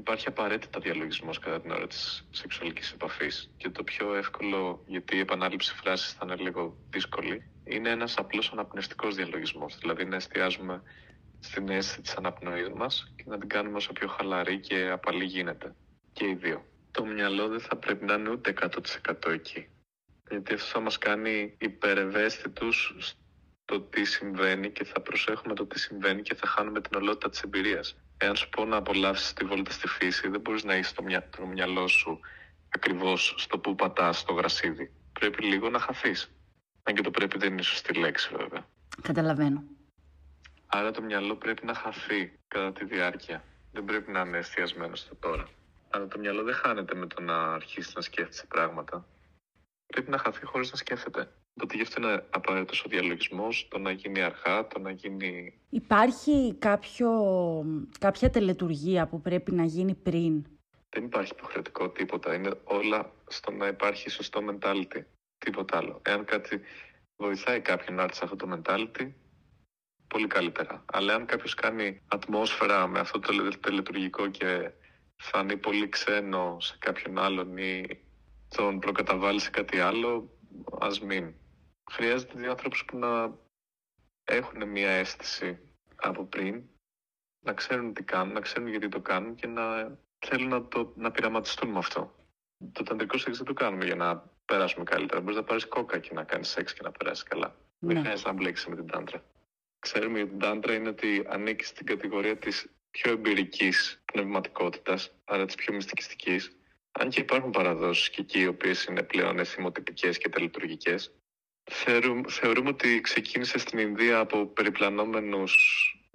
[0.02, 5.20] Υπάρχει απαραίτητα διαλογισμός κατά την ώρα της σεξουαλικής επαφής και το πιο εύκολο, γιατί η
[5.20, 10.82] επανάληψη φράσης θα είναι λίγο δύσκολη, είναι ένας απλός αναπνευστικός διαλογισμός, δηλαδή να εστιάζουμε
[11.40, 15.76] στην αίσθηση της αναπνοής μας και να την κάνουμε όσο πιο χαλαρή και απαλή γίνεται.
[16.14, 16.66] Και οι δύο.
[16.92, 19.68] Το μυαλό δεν θα πρέπει να είναι ούτε 100% εκεί.
[20.30, 22.96] Γιατί αυτό θα μας κάνει υπερευαίσθητους
[23.64, 27.42] στο τι συμβαίνει και θα προσέχουμε το τι συμβαίνει και θα χάνουμε την ολότητα της
[27.42, 31.04] εμπειρίας εάν σου πω να απολαύσεις τη βόλτα στη φύση, δεν μπορείς να είσαι το,
[31.04, 31.30] μυα...
[31.30, 32.20] το μυαλό σου
[32.70, 34.92] ακριβώς στο που πατάς το γρασίδι.
[35.20, 36.32] Πρέπει λίγο να χαθείς.
[36.84, 38.66] Αν και το πρέπει δεν είναι σωστή λέξη, βέβαια.
[39.02, 39.64] Καταλαβαίνω.
[40.66, 43.44] Άρα το μυαλό πρέπει να χαθεί κατά τη διάρκεια.
[43.72, 45.48] Δεν πρέπει να είναι εστιασμένο στο τώρα.
[45.90, 49.06] Αλλά το μυαλό δεν χάνεται με το να αρχίσεις να σκέφτεσαι πράγματα.
[49.86, 51.32] Πρέπει να χαθεί χωρίς να σκέφτεται.
[51.56, 55.60] Οπότε γι' αυτό είναι απαραίτητος ο διαλογισμός, το να γίνει αρχά, το να γίνει.
[55.70, 57.10] Υπάρχει κάποιο,
[58.00, 60.46] κάποια τελετουργία που πρέπει να γίνει πριν;
[60.90, 62.34] Δεν υπάρχει υποχρεωτικό τίποτα.
[62.34, 65.02] Είναι όλα στο να υπάρχει σωστό mentality.
[65.38, 66.02] Τίποτα άλλο.
[66.06, 66.62] Εάν κάτι
[67.16, 69.12] βοηθάει κάποιον να έρθει σε αυτό το mentality,
[70.08, 70.86] πολύ καλύτερα.
[70.86, 74.72] Αλλά αν κάποιος κάνει ατμόσφαιρα με αυτό το τελετουργικό και
[75.18, 77.86] φανεί πολύ ξένο σε κάποιον άλλον ή
[78.56, 80.30] τον προκαταβάλει σε κάτι άλλο,
[80.80, 81.34] ας μην.
[81.92, 83.38] Χρειάζεται δύο άνθρωπους που να
[84.24, 85.60] έχουν μια αίσθηση
[85.96, 86.64] από πριν,
[87.46, 91.12] να ξέρουν τι κάνουν, να ξέρουν γιατί το κάνουν και να θέλουν να, το, να
[91.12, 92.16] πειραματιστούν με αυτό.
[92.72, 95.22] Το ταντρικό σεξ δεν το κάνουμε για να περάσουμε καλύτερα.
[95.22, 97.56] Μπορείς να πάρεις κόκα και να κάνεις σεξ και να περάσεις καλά.
[97.80, 97.94] Ναι.
[97.94, 99.24] Δεν χρειάζεται να μπλέξεις με την τάντρα.
[99.80, 105.56] Ξέρουμε για την τάντρα είναι ότι ανήκει στην κατηγορία της πιο εμπειρικής πνευματικότητας, άρα της
[105.56, 106.56] πιο μυστικιστικής.
[106.92, 111.16] Αν και υπάρχουν παραδόσεις και εκεί οι οποίες είναι πλέον εθιμοτυπικές και τελετουργικές,
[112.28, 115.54] θεωρούμε, ότι ξεκίνησε στην Ινδία από περιπλανόμενους,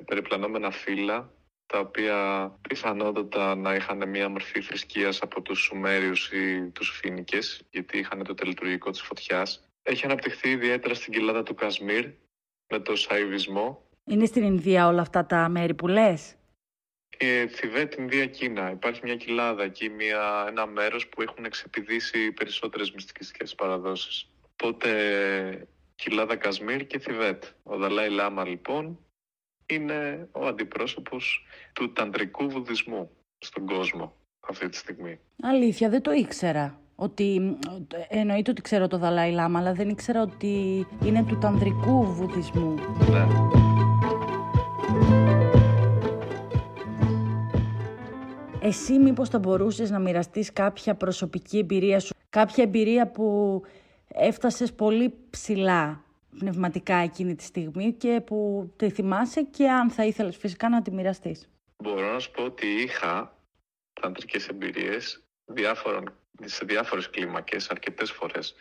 [0.05, 1.31] περιπλανόμενα φύλλα
[1.67, 7.99] τα οποία πιθανότατα να είχαν μια μορφή θρησκείας από τους Σουμέριους ή τους Φίνικες, γιατί
[7.99, 9.69] είχαν το τελετουργικό της φωτιάς.
[9.83, 12.11] Έχει αναπτυχθεί ιδιαίτερα στην κοιλάδα του Κασμίρ
[12.69, 13.89] με το Σαϊβισμό.
[14.05, 16.35] Είναι στην Ινδία όλα αυτά τα μέρη που λες;
[17.19, 18.71] Ε, Θιβέτ, Ινδία, Κίνα.
[18.71, 24.31] Υπάρχει μια κοιλάδα εκεί, μια, ένα μέρος που έχουν εξεπηδήσει περισσότερες μυστικιστικές παραδόσεις.
[24.63, 24.91] Οπότε
[25.95, 27.45] κοιλάδα Κασμίρ και Θιβέτ.
[27.63, 28.99] Ο Δαλάη Λάμα λοιπόν
[29.67, 35.19] είναι ο αντιπρόσωπος του ταντρικού βουδισμού στον κόσμο αυτή τη στιγμή.
[35.43, 36.81] Αλήθεια, δεν το ήξερα.
[36.95, 37.57] Ότι
[38.09, 42.75] εννοείται ότι ξέρω το Δαλάη Λάμα, αλλά δεν ήξερα ότι είναι του τανδρικού βουδισμού.
[43.11, 43.27] Ναι.
[48.61, 53.63] Εσύ μήπως θα μπορούσες να μοιραστείς κάποια προσωπική εμπειρία σου, κάποια εμπειρία που
[54.09, 56.05] έφτασες πολύ ψηλά
[56.39, 60.91] πνευματικά εκείνη τη στιγμή και που τη θυμάσαι και αν θα ήθελες φυσικά να τη
[60.91, 61.49] μοιραστείς.
[61.77, 63.39] Μπορώ να σου πω ότι είχα
[64.01, 66.13] ταντρικές εμπειρίες διάφορων,
[66.45, 68.55] σε διάφορες κλίμακες αρκετές φορές.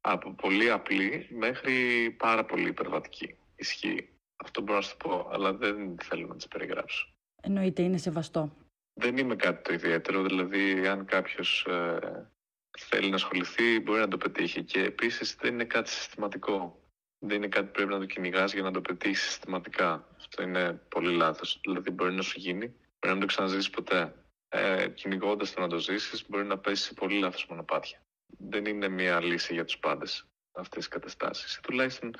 [0.00, 3.36] Από πολύ απλή μέχρι πάρα πολύ υπερβατική.
[3.56, 4.08] Ισχύει.
[4.36, 7.08] Αυτό μπορώ να σου πω, αλλά δεν θέλω να τις περιγράψω.
[7.42, 8.56] Εννοείται, είναι σεβαστό.
[8.94, 12.30] Δεν είμαι κάτι το ιδιαίτερο, δηλαδή αν κάποιος ε,
[12.78, 16.84] θέλει να ασχοληθεί μπορεί να το πετύχει και επίσης δεν είναι κάτι συστηματικό
[17.26, 20.08] δεν είναι κάτι που πρέπει να το κυνηγάς για να το πετύχεις συστηματικά.
[20.16, 21.60] Αυτό είναι πολύ λάθος.
[21.62, 24.14] Δηλαδή, μπορεί να σου γίνει, μπορεί να μην το ξαναζήσεις ποτέ.
[24.48, 28.00] Ε, Κυνηγώντας το να το ζήσεις, μπορεί να πέσει σε πολύ λάθος μονοπάτια.
[28.38, 31.60] Δεν είναι μία λύση για τους πάντες αυτές οι καταστάσεις.
[31.62, 32.14] Τουλάχιστον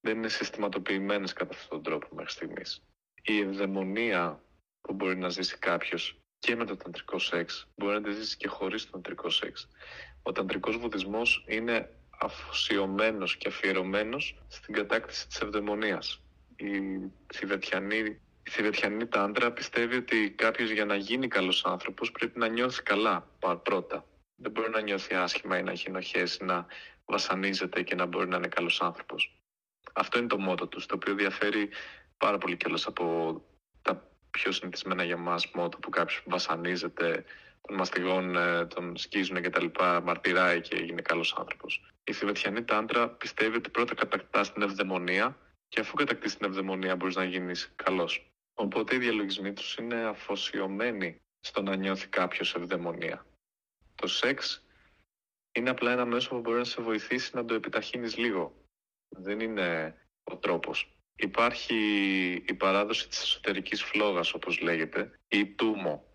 [0.00, 2.82] δεν είναι συστηματοποιημένες κατά αυτόν τον τρόπο μέχρι στιγμής.
[3.22, 4.42] Η ευδαιμονία
[4.80, 8.48] που μπορεί να ζήσει κάποιος και με το ταντρικό σεξ μπορεί να τη ζήσει και
[8.48, 9.68] χωρίς το ταντρικό σεξ.
[10.22, 16.22] Ο ταντρικός βουδισμός είναι αφοσιωμένος και αφιερωμένος στην κατάκτηση της ευδαιμονίας.
[16.56, 16.80] Η
[17.34, 17.96] Θηβετιανή,
[18.42, 23.28] η Θηβετιανή Τάντρα πιστεύει ότι κάποιος για να γίνει καλός άνθρωπος πρέπει να νιώθει καλά
[23.62, 24.04] πρώτα.
[24.36, 26.66] Δεν μπορεί να νιώθει άσχημα ή να έχει ενοχές, να
[27.04, 29.40] βασανίζεται και να μπορεί να είναι καλός άνθρωπος.
[29.92, 31.68] Αυτό είναι το μότο τους, το οποίο διαφέρει
[32.18, 33.49] πάρα πολύ κιόλας από τα
[34.30, 37.24] πιο συνηθισμένα για μας μότο που κάποιος βασανίζεται,
[37.60, 41.92] των μαστιγών, ε, τον σκίζουν και τα λοιπά, μαρτυράει και είναι καλός άνθρωπος.
[42.04, 47.16] Η Θηβετιανή Τάντρα πιστεύει ότι πρώτα κατακτά την ευδαιμονία και αφού κατακτήσει την ευδαιμονία μπορείς
[47.16, 48.30] να γίνεις καλός.
[48.54, 53.26] Οπότε οι διαλογισμοί τους είναι αφοσιωμένοι στο να νιώθει κάποιος ευδαιμονία.
[53.94, 54.64] Το σεξ
[55.52, 58.54] είναι απλά ένα μέσο που μπορεί να σε βοηθήσει να το επιταχύνεις λίγο.
[59.08, 60.99] Δεν είναι ο τρόπος.
[61.20, 61.74] Υπάρχει
[62.46, 66.10] η παράδοση της εσωτερικής φλόγας, όπως λέγεται, ή τούμο,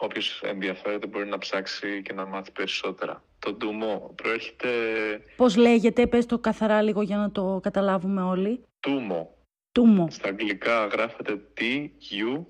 [0.00, 3.22] Όποιος ενδιαφέρεται μπορεί να ψάξει και να μάθει περισσότερα.
[3.38, 4.68] Το ντουμό προέρχεται...
[5.36, 8.64] Πώς λέγεται, πες το καθαρά λίγο για να το καταλάβουμε όλοι.
[8.80, 9.36] Τούμο.
[9.72, 10.10] Τούμο.
[10.10, 12.44] Στα αγγλικά γράφεται T-U,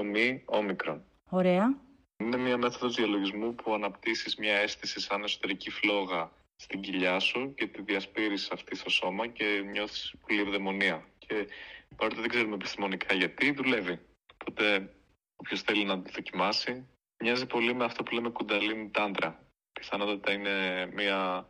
[0.00, 1.04] 2 μη, όμικρον.
[1.30, 1.78] Ωραία.
[2.16, 7.66] Είναι μια μέθοδος διαλογισμού που αναπτύσσεις μια αίσθηση σαν εσωτερική φλόγα στην κοιλιά σου και
[7.66, 11.06] τη διασπείρεις αυτή στο σώμα και νιώθεις πολύ ευδαιμονία.
[11.26, 11.48] Και
[11.96, 14.00] παρότι δεν ξέρουμε επιστημονικά γιατί, δουλεύει.
[14.32, 14.94] Οπότε
[15.36, 16.88] όποιος θέλει να το δοκιμάσει.
[17.22, 19.46] Μοιάζει πολύ με αυτό που λέμε κουνταλίνη τάντρα.
[19.72, 21.48] Πιθανότατα είναι μία,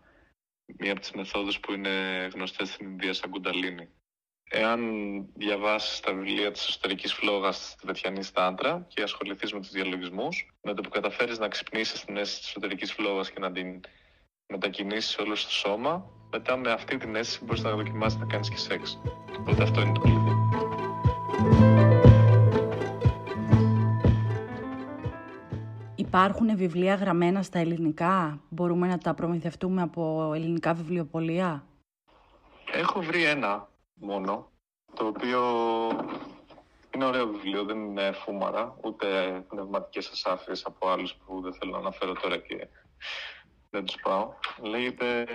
[0.78, 3.88] μία από τις μεθόδους που είναι γνωστές στην Ινδία σαν κουνταλίνη.
[4.50, 4.80] Εάν
[5.34, 10.74] διαβάσεις τα βιβλία της εσωτερικής φλόγας της Τιβετιανής Τάντρα και ασχοληθείς με τους διαλογισμούς, με
[10.74, 13.80] το που καταφέρεις να ξυπνήσεις την αίσθηση της εσωτερικής φλόγας και να την
[14.52, 18.56] μετακινήσεις όλο στο σώμα, μετά με αυτή την αίσθηση μπορείς να δοκιμάσεις να κάνεις και
[18.56, 19.00] σεξ.
[19.38, 20.32] Οπότε αυτό είναι το κλειδί.
[25.94, 31.64] Υπάρχουν βιβλία γραμμένα στα ελληνικά, μπορούμε να τα προμηθευτούμε από ελληνικά βιβλιοπολία;
[32.72, 34.50] Έχω βρει ένα μόνο,
[34.94, 35.40] το οποίο
[36.94, 39.06] είναι ωραίο βιβλίο, δεν είναι φούμαρα, ούτε
[39.48, 42.68] πνευματικές ασάφειες από άλλους που δεν θέλω να αναφέρω τώρα και
[43.70, 44.32] δεν τους πάω.
[44.62, 45.26] Λέγεται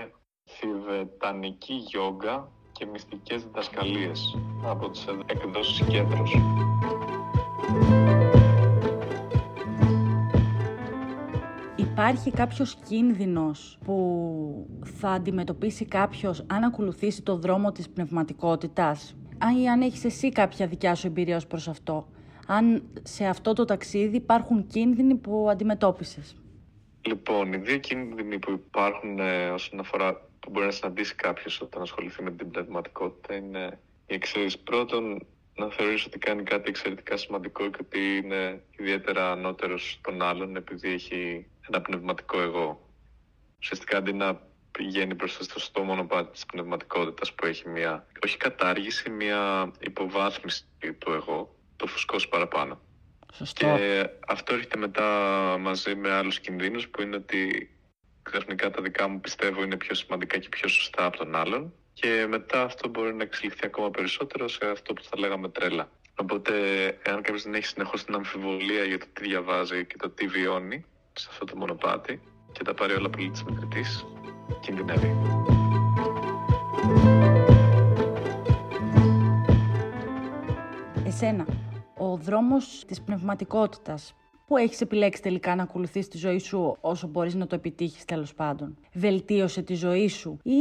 [0.51, 6.35] «Θηβετανική γιόγκα και μυστικές διδασκαλίες» από τις εκδόσεις Κέντρος.
[11.75, 19.81] Υπάρχει κάποιος κίνδυνος που θα αντιμετωπίσει κάποιος αν ακολουθήσει το δρόμο της πνευματικότητας; Αν, αν
[19.81, 22.07] έχεις εσύ κάποια δικιά σου εμπειρία ως προς αυτό;
[22.47, 26.35] Αν σε αυτό το ταξίδι υπάρχουν κίνδυνοι που αντιμετώπισες;
[27.01, 31.81] Λοιπόν, οι δύο κίνδυνοι που υπάρχουν ε, όσον αφορά που μπορεί να συναντήσει κάποιος όταν
[31.81, 34.59] ασχοληθεί με την πνευματικότητα είναι η εξαίρεση.
[34.59, 35.25] Πρώτον,
[35.55, 40.89] να θεωρήσει ότι κάνει κάτι εξαιρετικά σημαντικό και ότι είναι ιδιαίτερα ανώτερος των άλλων επειδή
[40.89, 42.89] έχει ένα πνευματικό εγώ.
[43.59, 49.09] Ουσιαστικά αντί να πηγαίνει προς το σωστό μονοπάτι της πνευματικότητας που έχει μια, όχι κατάργηση,
[49.09, 50.65] μια υποβάθμιση
[50.97, 52.81] του εγώ, το φουσκώσει παραπάνω.
[53.33, 53.75] Σωστό.
[53.77, 55.05] Και αυτό έρχεται μετά
[55.59, 57.69] μαζί με άλλους κινδύνους που είναι ότι
[58.31, 62.25] ξαφνικά τα δικά μου πιστεύω είναι πιο σημαντικά και πιο σωστά από τον άλλον και
[62.29, 65.89] μετά αυτό μπορεί να εξελιχθεί ακόμα περισσότερο σε αυτό που θα λέγαμε τρέλα.
[66.15, 66.53] Οπότε,
[67.03, 70.85] εάν κάποιος δεν έχει συνεχώς την αμφιβολία για το τι διαβάζει και το τι βιώνει
[71.13, 72.21] σε αυτό το μονοπάτι
[72.51, 74.05] και τα πάρει όλα πολύ της μετρητής,
[74.61, 75.15] κινδυνεύει.
[81.05, 81.45] Εσένα,
[81.97, 84.13] ο δρόμος της πνευματικότητας
[84.49, 88.33] που έχεις επιλέξει τελικά να ακολουθείς τη ζωή σου όσο μπορείς να το επιτύχεις τέλος
[88.33, 90.51] πάντων; Βελτίωσε τη ζωή σου; Ή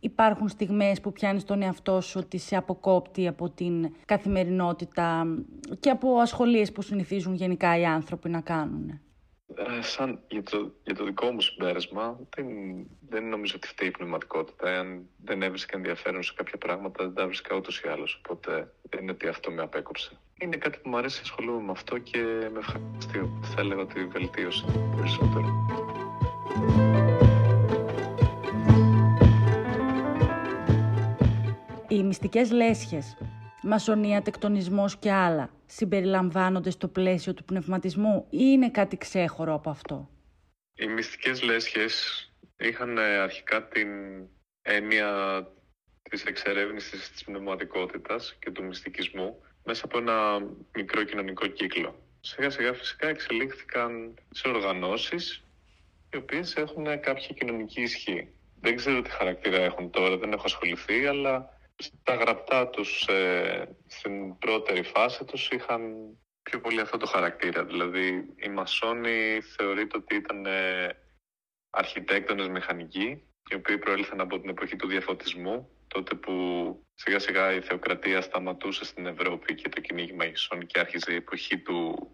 [0.00, 5.24] υπάρχουν στιγμές που πιάνεις τον εαυτό σου ότι σε αποκόπτει από την καθημερινότητα
[5.80, 9.00] και από ασχολίες που συνηθίζουν γενικά οι άνθρωποι να κάνουν.
[9.56, 12.46] Ε, σαν για το, για το δικό μου συμπέρασμα, δεν,
[13.08, 14.68] δεν νομίζω ότι φταίει η πνευματικότητα.
[14.68, 18.20] Εάν δεν έβρισκα ενδιαφέρον σε κάποια πράγματα, δεν τα βρίσκα ούτως ή άλλως.
[18.24, 20.10] Οπότε δεν είναι ότι αυτό με απέκοψε.
[20.38, 22.18] Είναι κάτι που μου αρέσει, ασχολούμαι με αυτό και
[22.52, 23.30] με ευχαριστεί.
[23.42, 24.64] Θα έλεγα ότι βελτίωσε
[24.96, 25.66] περισσότερο.
[31.88, 33.16] Οι μυστικές λέσχες
[33.62, 40.10] μασονία, τεκτονισμός και άλλα συμπεριλαμβάνονται στο πλαίσιο του πνευματισμού ή είναι κάτι ξέχωρο από αυτό;
[40.74, 42.26] Οι μυστικές λέσχες
[42.58, 43.88] είχαν ε, αρχικά την
[44.62, 45.10] έννοια
[46.02, 50.40] της εξερεύνησης της πνευματικότητας και του μυστικισμού μέσα από ένα
[50.74, 52.02] μικρό κοινωνικό κύκλο.
[52.20, 55.44] Σιγά σιγά φυσικά εξελίχθηκαν σε οργανώσεις
[56.12, 58.28] οι οποίες έχουν κάποια κοινωνική ισχύ.
[58.60, 64.38] Δεν ξέρω τι χαρακτήρα έχουν τώρα, δεν έχω ασχοληθεί, αλλά στα γραπτά τους ε, στην
[64.38, 65.82] πρώτερη φάση τους είχαν
[66.42, 67.64] πιο πολύ αυτό το χαρακτήρα.
[67.64, 70.88] Δηλαδή οι μασόνοι θεωρείται ότι ήταν ε,
[71.70, 76.32] αρχιτέκτονες μηχανικοί οι οποίοι προήλθαν από την εποχή του διαφωτισμού τότε που
[76.94, 81.58] σιγά σιγά η θεοκρατία σταματούσε στην Ευρώπη και το κυνήγι μαγισσών και άρχιζε η εποχή
[81.58, 82.08] του,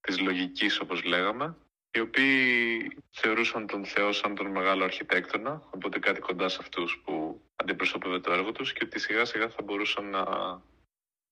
[0.00, 1.56] της λογικής όπως λέγαμε
[1.92, 7.42] οι οποίοι θεωρούσαν τον Θεό σαν τον μεγάλο αρχιτέκτονα, οπότε κάτι κοντά σε αυτούς που
[7.56, 10.24] αντιπροσώπευε το έργο τους και ότι σιγά σιγά θα μπορούσαν να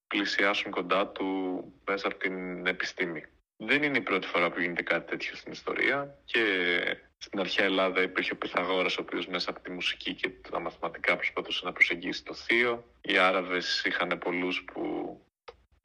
[0.06, 3.24] πλησιάσουν κοντά του μέσα από την επιστήμη.
[3.56, 6.42] Δεν είναι η πρώτη φορά που γίνεται κάτι τέτοιο στην ιστορία και
[7.18, 11.16] στην αρχαία Ελλάδα υπήρχε ο Πυθαγόρας ο οποίος μέσα από τη μουσική και τα μαθηματικά
[11.16, 12.84] προσπαθούσε να προσεγγίσει το θείο.
[13.00, 15.16] Οι Άραβες είχαν πολλούς που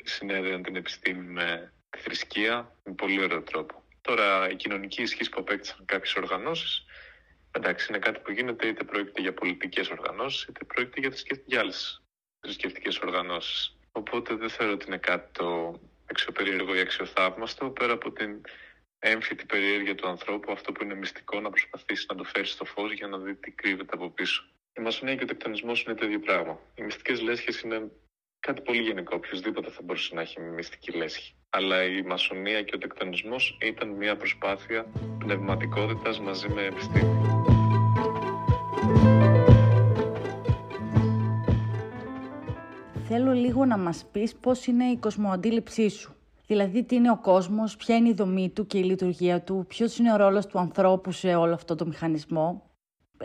[0.03, 3.82] συνέδεαν την επιστήμη με τη θρησκεία με πολύ ωραίο τρόπο.
[4.07, 6.85] Τώρα η κοινωνική ισχύ που απέκτησαν κάποιες οργανώσεις,
[7.51, 12.03] εντάξει, είναι κάτι που γίνεται είτε πρόκειται για πολιτικές οργανώσεις, είτε πρόκειται για, για άλλες
[12.39, 13.77] θρησκευτικές οργανώσεις.
[13.91, 18.41] Οπότε δεν θεωρώ ότι είναι κάτι το αξιοπερίεργο ή αξιοθαύμαστο, πέρα από την
[18.99, 22.91] έμφυτη περιέργεια του ανθρώπου, αυτό που είναι μυστικό, να προσπαθήσει να το φέρει στο φως
[22.91, 24.43] για να δει τι κρύβεται από πίσω.
[24.77, 26.59] Η μασονία και ο τεκτονισμός είναι το ίδιο πράγμα.
[26.75, 27.91] Οι μυστικές λέσχες είναι
[28.47, 29.15] κάτι πολύ γενικό.
[29.15, 31.35] Οποιοδήποτε θα μπορούσε να έχει μυστική λέσχη.
[31.49, 34.85] Αλλά η μασονία και ο τεκτονισμός ήταν μια προσπάθεια
[35.19, 37.15] πνευματικότητας μαζί με επιστήμη.
[43.07, 46.15] Θέλω λίγο να μας πεις πώς είναι η κοσμοαντίληψή σου.
[46.47, 49.97] Δηλαδή, τι είναι ο κόσμος, ποια είναι η δομή του και η λειτουργία του, ποιος
[49.97, 52.71] είναι ο ρόλος του ανθρώπου σε όλο αυτό το μηχανισμό.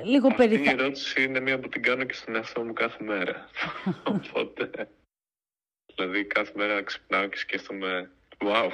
[0.03, 3.49] Λίγο Αυτή η ερώτηση είναι μία που την κάνω και στον εαυτό μου κάθε μέρα.
[4.15, 4.89] Οπότε
[5.99, 8.71] Δηλαδή κάθε μέρα ξυπνάω και σκέφτομαι «Wow,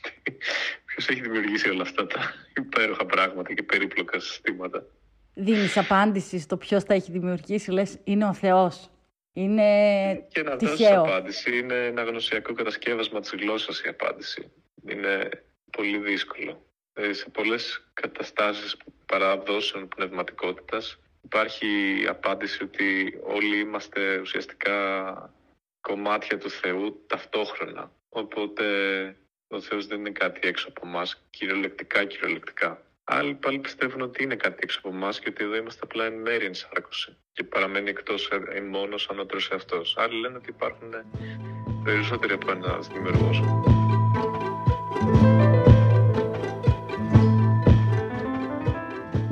[0.86, 4.86] ποιος έχει δημιουργήσει όλα αυτά τα υπέροχα πράγματα και περίπλοκα συστήματα».
[5.34, 8.90] Δίνεις απάντηση στο ποιος τα έχει δημιουργήσει, λες είναι ο Θεός.
[9.32, 11.58] Είναι και να δώσεις απάντηση.
[11.58, 14.52] Είναι ένα γνωσιακό κατασκεύασμα της γλώσσας η απάντηση.
[14.88, 15.28] Είναι
[15.70, 16.66] πολύ δύσκολο.
[16.94, 18.76] Ε, σε πολλές καταστάσεις
[19.06, 21.66] παραδόσεων πνευματικότητας υπάρχει
[22.02, 24.74] η απάντηση ότι όλοι είμαστε ουσιαστικά
[25.82, 27.92] κομμάτια του Θεού ταυτόχρονα.
[28.08, 28.64] Οπότε
[29.48, 32.82] ο Θεός δεν είναι κάτι έξω από εμάς, κυριολεκτικά, κυριολεκτικά.
[33.04, 36.14] Άλλοι πάλι πιστεύουν ότι είναι κάτι έξω από εμάς και ότι εδώ είμαστε απλά εν
[36.14, 39.96] μέρη ενσάρκωση και παραμένει εκτός ε, μόνος ανώτερος εαυτός.
[39.98, 40.94] Άλλοι λένε ότι υπάρχουν
[41.84, 43.42] περισσότεροι από ένας δημιουργός.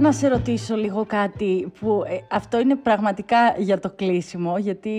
[0.00, 4.90] Να σε ρωτήσω λίγο κάτι που ε, αυτό είναι πραγματικά για το κλείσιμο, γιατί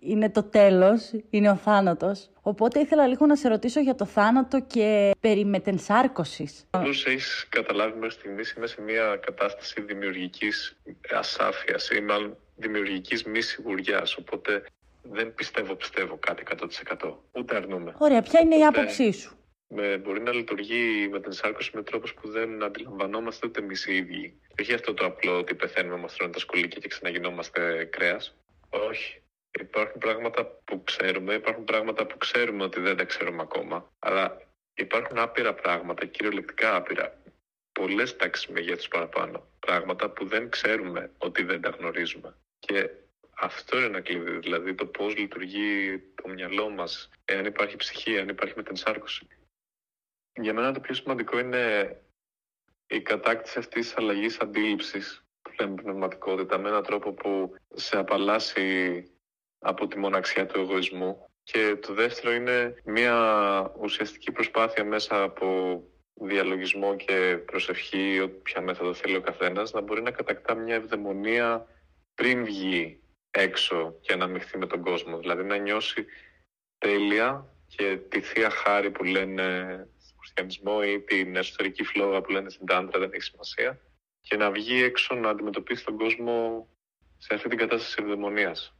[0.00, 2.30] είναι το τέλος, είναι ο θάνατος.
[2.42, 6.66] Οπότε ήθελα λίγο να σε ρωτήσω για το θάνατο και περί μετενσάρκωσης.
[6.70, 10.76] Όπως έχεις καταλάβει μέχρι στιγμής είμαι σε μια κατάσταση δημιουργικής
[11.10, 14.62] ασάφειας ή μάλλον δημιουργικής μη σιγουριάς, οπότε
[15.02, 16.42] δεν πιστεύω πιστεύω κάτι
[17.02, 17.12] 100%.
[17.32, 17.94] Ούτε αρνούμε.
[17.98, 19.36] Ωραία, ποια είναι η άποψή σου;
[19.74, 23.96] Με, μπορεί να λειτουργεί με την σάρκωση με τρόπους που δεν αντιλαμβανόμαστε ούτε εμείς οι
[23.96, 24.40] ίδιοι.
[24.60, 28.36] Όχι αυτό το απλό ότι πεθαίνουμε, μα τρώνε τα σκολίκια και ξαναγινόμαστε κρέας.
[28.70, 29.22] Όχι.
[29.60, 33.92] Υπάρχουν πράγματα που ξέρουμε, υπάρχουν πράγματα που ξέρουμε ότι δεν τα ξέρουμε ακόμα.
[33.98, 34.40] Αλλά
[34.74, 37.20] υπάρχουν άπειρα πράγματα, κυριολεκτικά άπειρα.
[37.72, 39.46] Πολλές τάξεις μεγέθους παραπάνω.
[39.58, 42.34] Πράγματα που δεν ξέρουμε ότι δεν τα γνωρίζουμε.
[42.58, 42.90] Και
[43.38, 48.28] αυτό είναι ένα κλειδί, δηλαδή το πώς λειτουργεί το μυαλό μας, εάν υπάρχει ψυχή, αν
[48.28, 49.26] υπάρχει μετενσάρκωση.
[50.40, 51.96] Για μένα το πιο σημαντικό είναι
[52.86, 59.04] η κατάκτηση αυτής της αλλαγής αντίληψης που λέμε πνευματικότητα με έναν τρόπο που σε απαλλάσσει
[59.58, 65.82] από τη μοναξιά του εγωισμού και το δεύτερο είναι μια ουσιαστική προσπάθεια μέσα από
[66.14, 71.66] διαλογισμό και προσευχή, όποια μέθοδο θέλει ο καθένας, να μπορεί να κατακτά μια ευδαιμονία
[72.14, 75.18] πριν βγει έξω και να μειχθεί με τον κόσμο.
[75.18, 76.06] Δηλαδή να νιώσει
[76.78, 79.88] τέλεια και τη θεία χάρη που λένε
[80.34, 83.80] χριστιανισμό ή την εσωτερική φλόγα που λένε στην Τάντρα, δεν έχει σημασία,
[84.20, 86.68] και να βγει έξω να αντιμετωπίσει τον κόσμο
[87.18, 88.74] σε αυτή την κατάσταση ευδαιμονίας.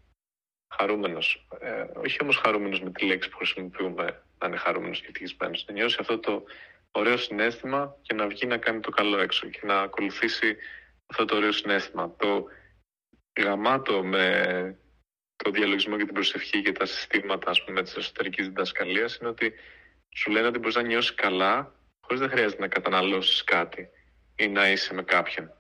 [0.75, 1.47] Χαρούμενος.
[1.61, 5.65] Ε, όχι όμως χαρούμενος με τη λέξη που χρησιμοποιούμε, να είναι χαρούμενος και ευτυχισμένος.
[5.67, 6.45] Να νιώσει αυτό το
[6.91, 10.57] ωραίο συνέστημα και να βγει να κάνει το καλό έξω και να ακολουθήσει
[11.07, 12.15] αυτό το ωραίο συνέστημα.
[12.17, 12.47] Το
[13.41, 14.77] γαμάτο με
[15.37, 19.55] το διαλογισμό και την προσευχή και τα συστήματα ας πούμε, της εσωτερικής διδασκαλίας είναι ότι
[20.15, 23.89] σου λένε ότι μπορείς να νιώσεις καλά, χωρίς δεν χρειάζεται να καταναλώσεις κάτι
[24.37, 25.53] ή να είσαι με κάποιον.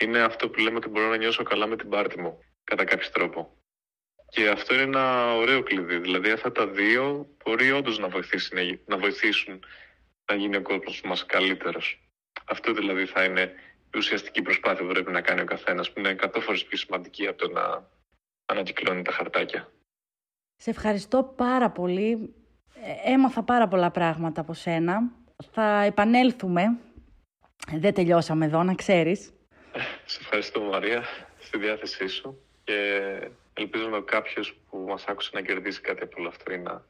[0.00, 3.10] Είναι αυτό που λέμε ότι μπορώ να νιώσω καλά με την πάρτη μου, κατά κάποιο
[3.10, 3.56] τρόπο.
[4.28, 5.98] Και αυτό είναι ένα ωραίο κλειδί.
[5.98, 8.08] Δηλαδή, αυτά τα δύο μπορεί όντως να,
[8.86, 9.64] να βοηθήσουν
[10.30, 12.08] να γίνει ο κόσμος μας καλύτερος.
[12.44, 13.54] Αυτό δηλαδή θα είναι
[13.94, 17.26] η ουσιαστική προσπάθεια που πρέπει να κάνει ο καθένας, που είναι εκατό φορές πιο σημαντική
[17.26, 17.88] από το να
[18.46, 19.72] ανακυκλώνει τα χαρτάκια.
[20.56, 22.34] Σε ευχαριστώ πάρα πολύ
[23.04, 25.02] έμαθα πάρα πολλά πράγματα από σένα.
[25.52, 26.78] Θα επανέλθουμε.
[27.72, 29.32] Δεν τελειώσαμε εδώ, να ξέρεις.
[30.04, 31.04] Σε ευχαριστώ Μαρία,
[31.38, 33.00] στη διάθεσή σου και
[33.52, 36.84] ελπίζουμε κάποιος που μας άκουσε να κερδίσει κάτι από όλο αυτό ή να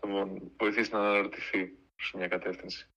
[0.00, 2.88] τον βοηθήσει να αναρωτηθεί προς μια κατεύθυνση.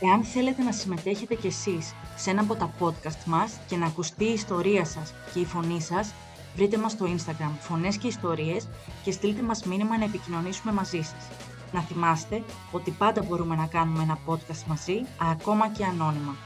[0.00, 4.24] Εάν θέλετε να συμμετέχετε κι εσείς σε ένα από τα podcast μας και να ακουστεί
[4.24, 6.14] η ιστορία σας και η φωνή σας,
[6.54, 8.68] Βρείτε μας στο Instagram φωνές και ιστορίες
[9.02, 11.28] και στείλτε μας μήνυμα να επικοινωνήσουμε μαζί σας.
[11.72, 12.42] Να θυμάστε
[12.72, 16.36] ότι πάντα μπορούμε να κάνουμε ένα podcast μαζί, ακόμα και ανώνυμα.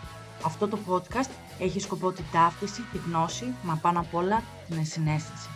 [0.45, 5.49] Αυτό το podcast έχει σκοπό την ταύτιση, τη γνώση, μα πάνω απ' όλα την ενσυναίσθηση.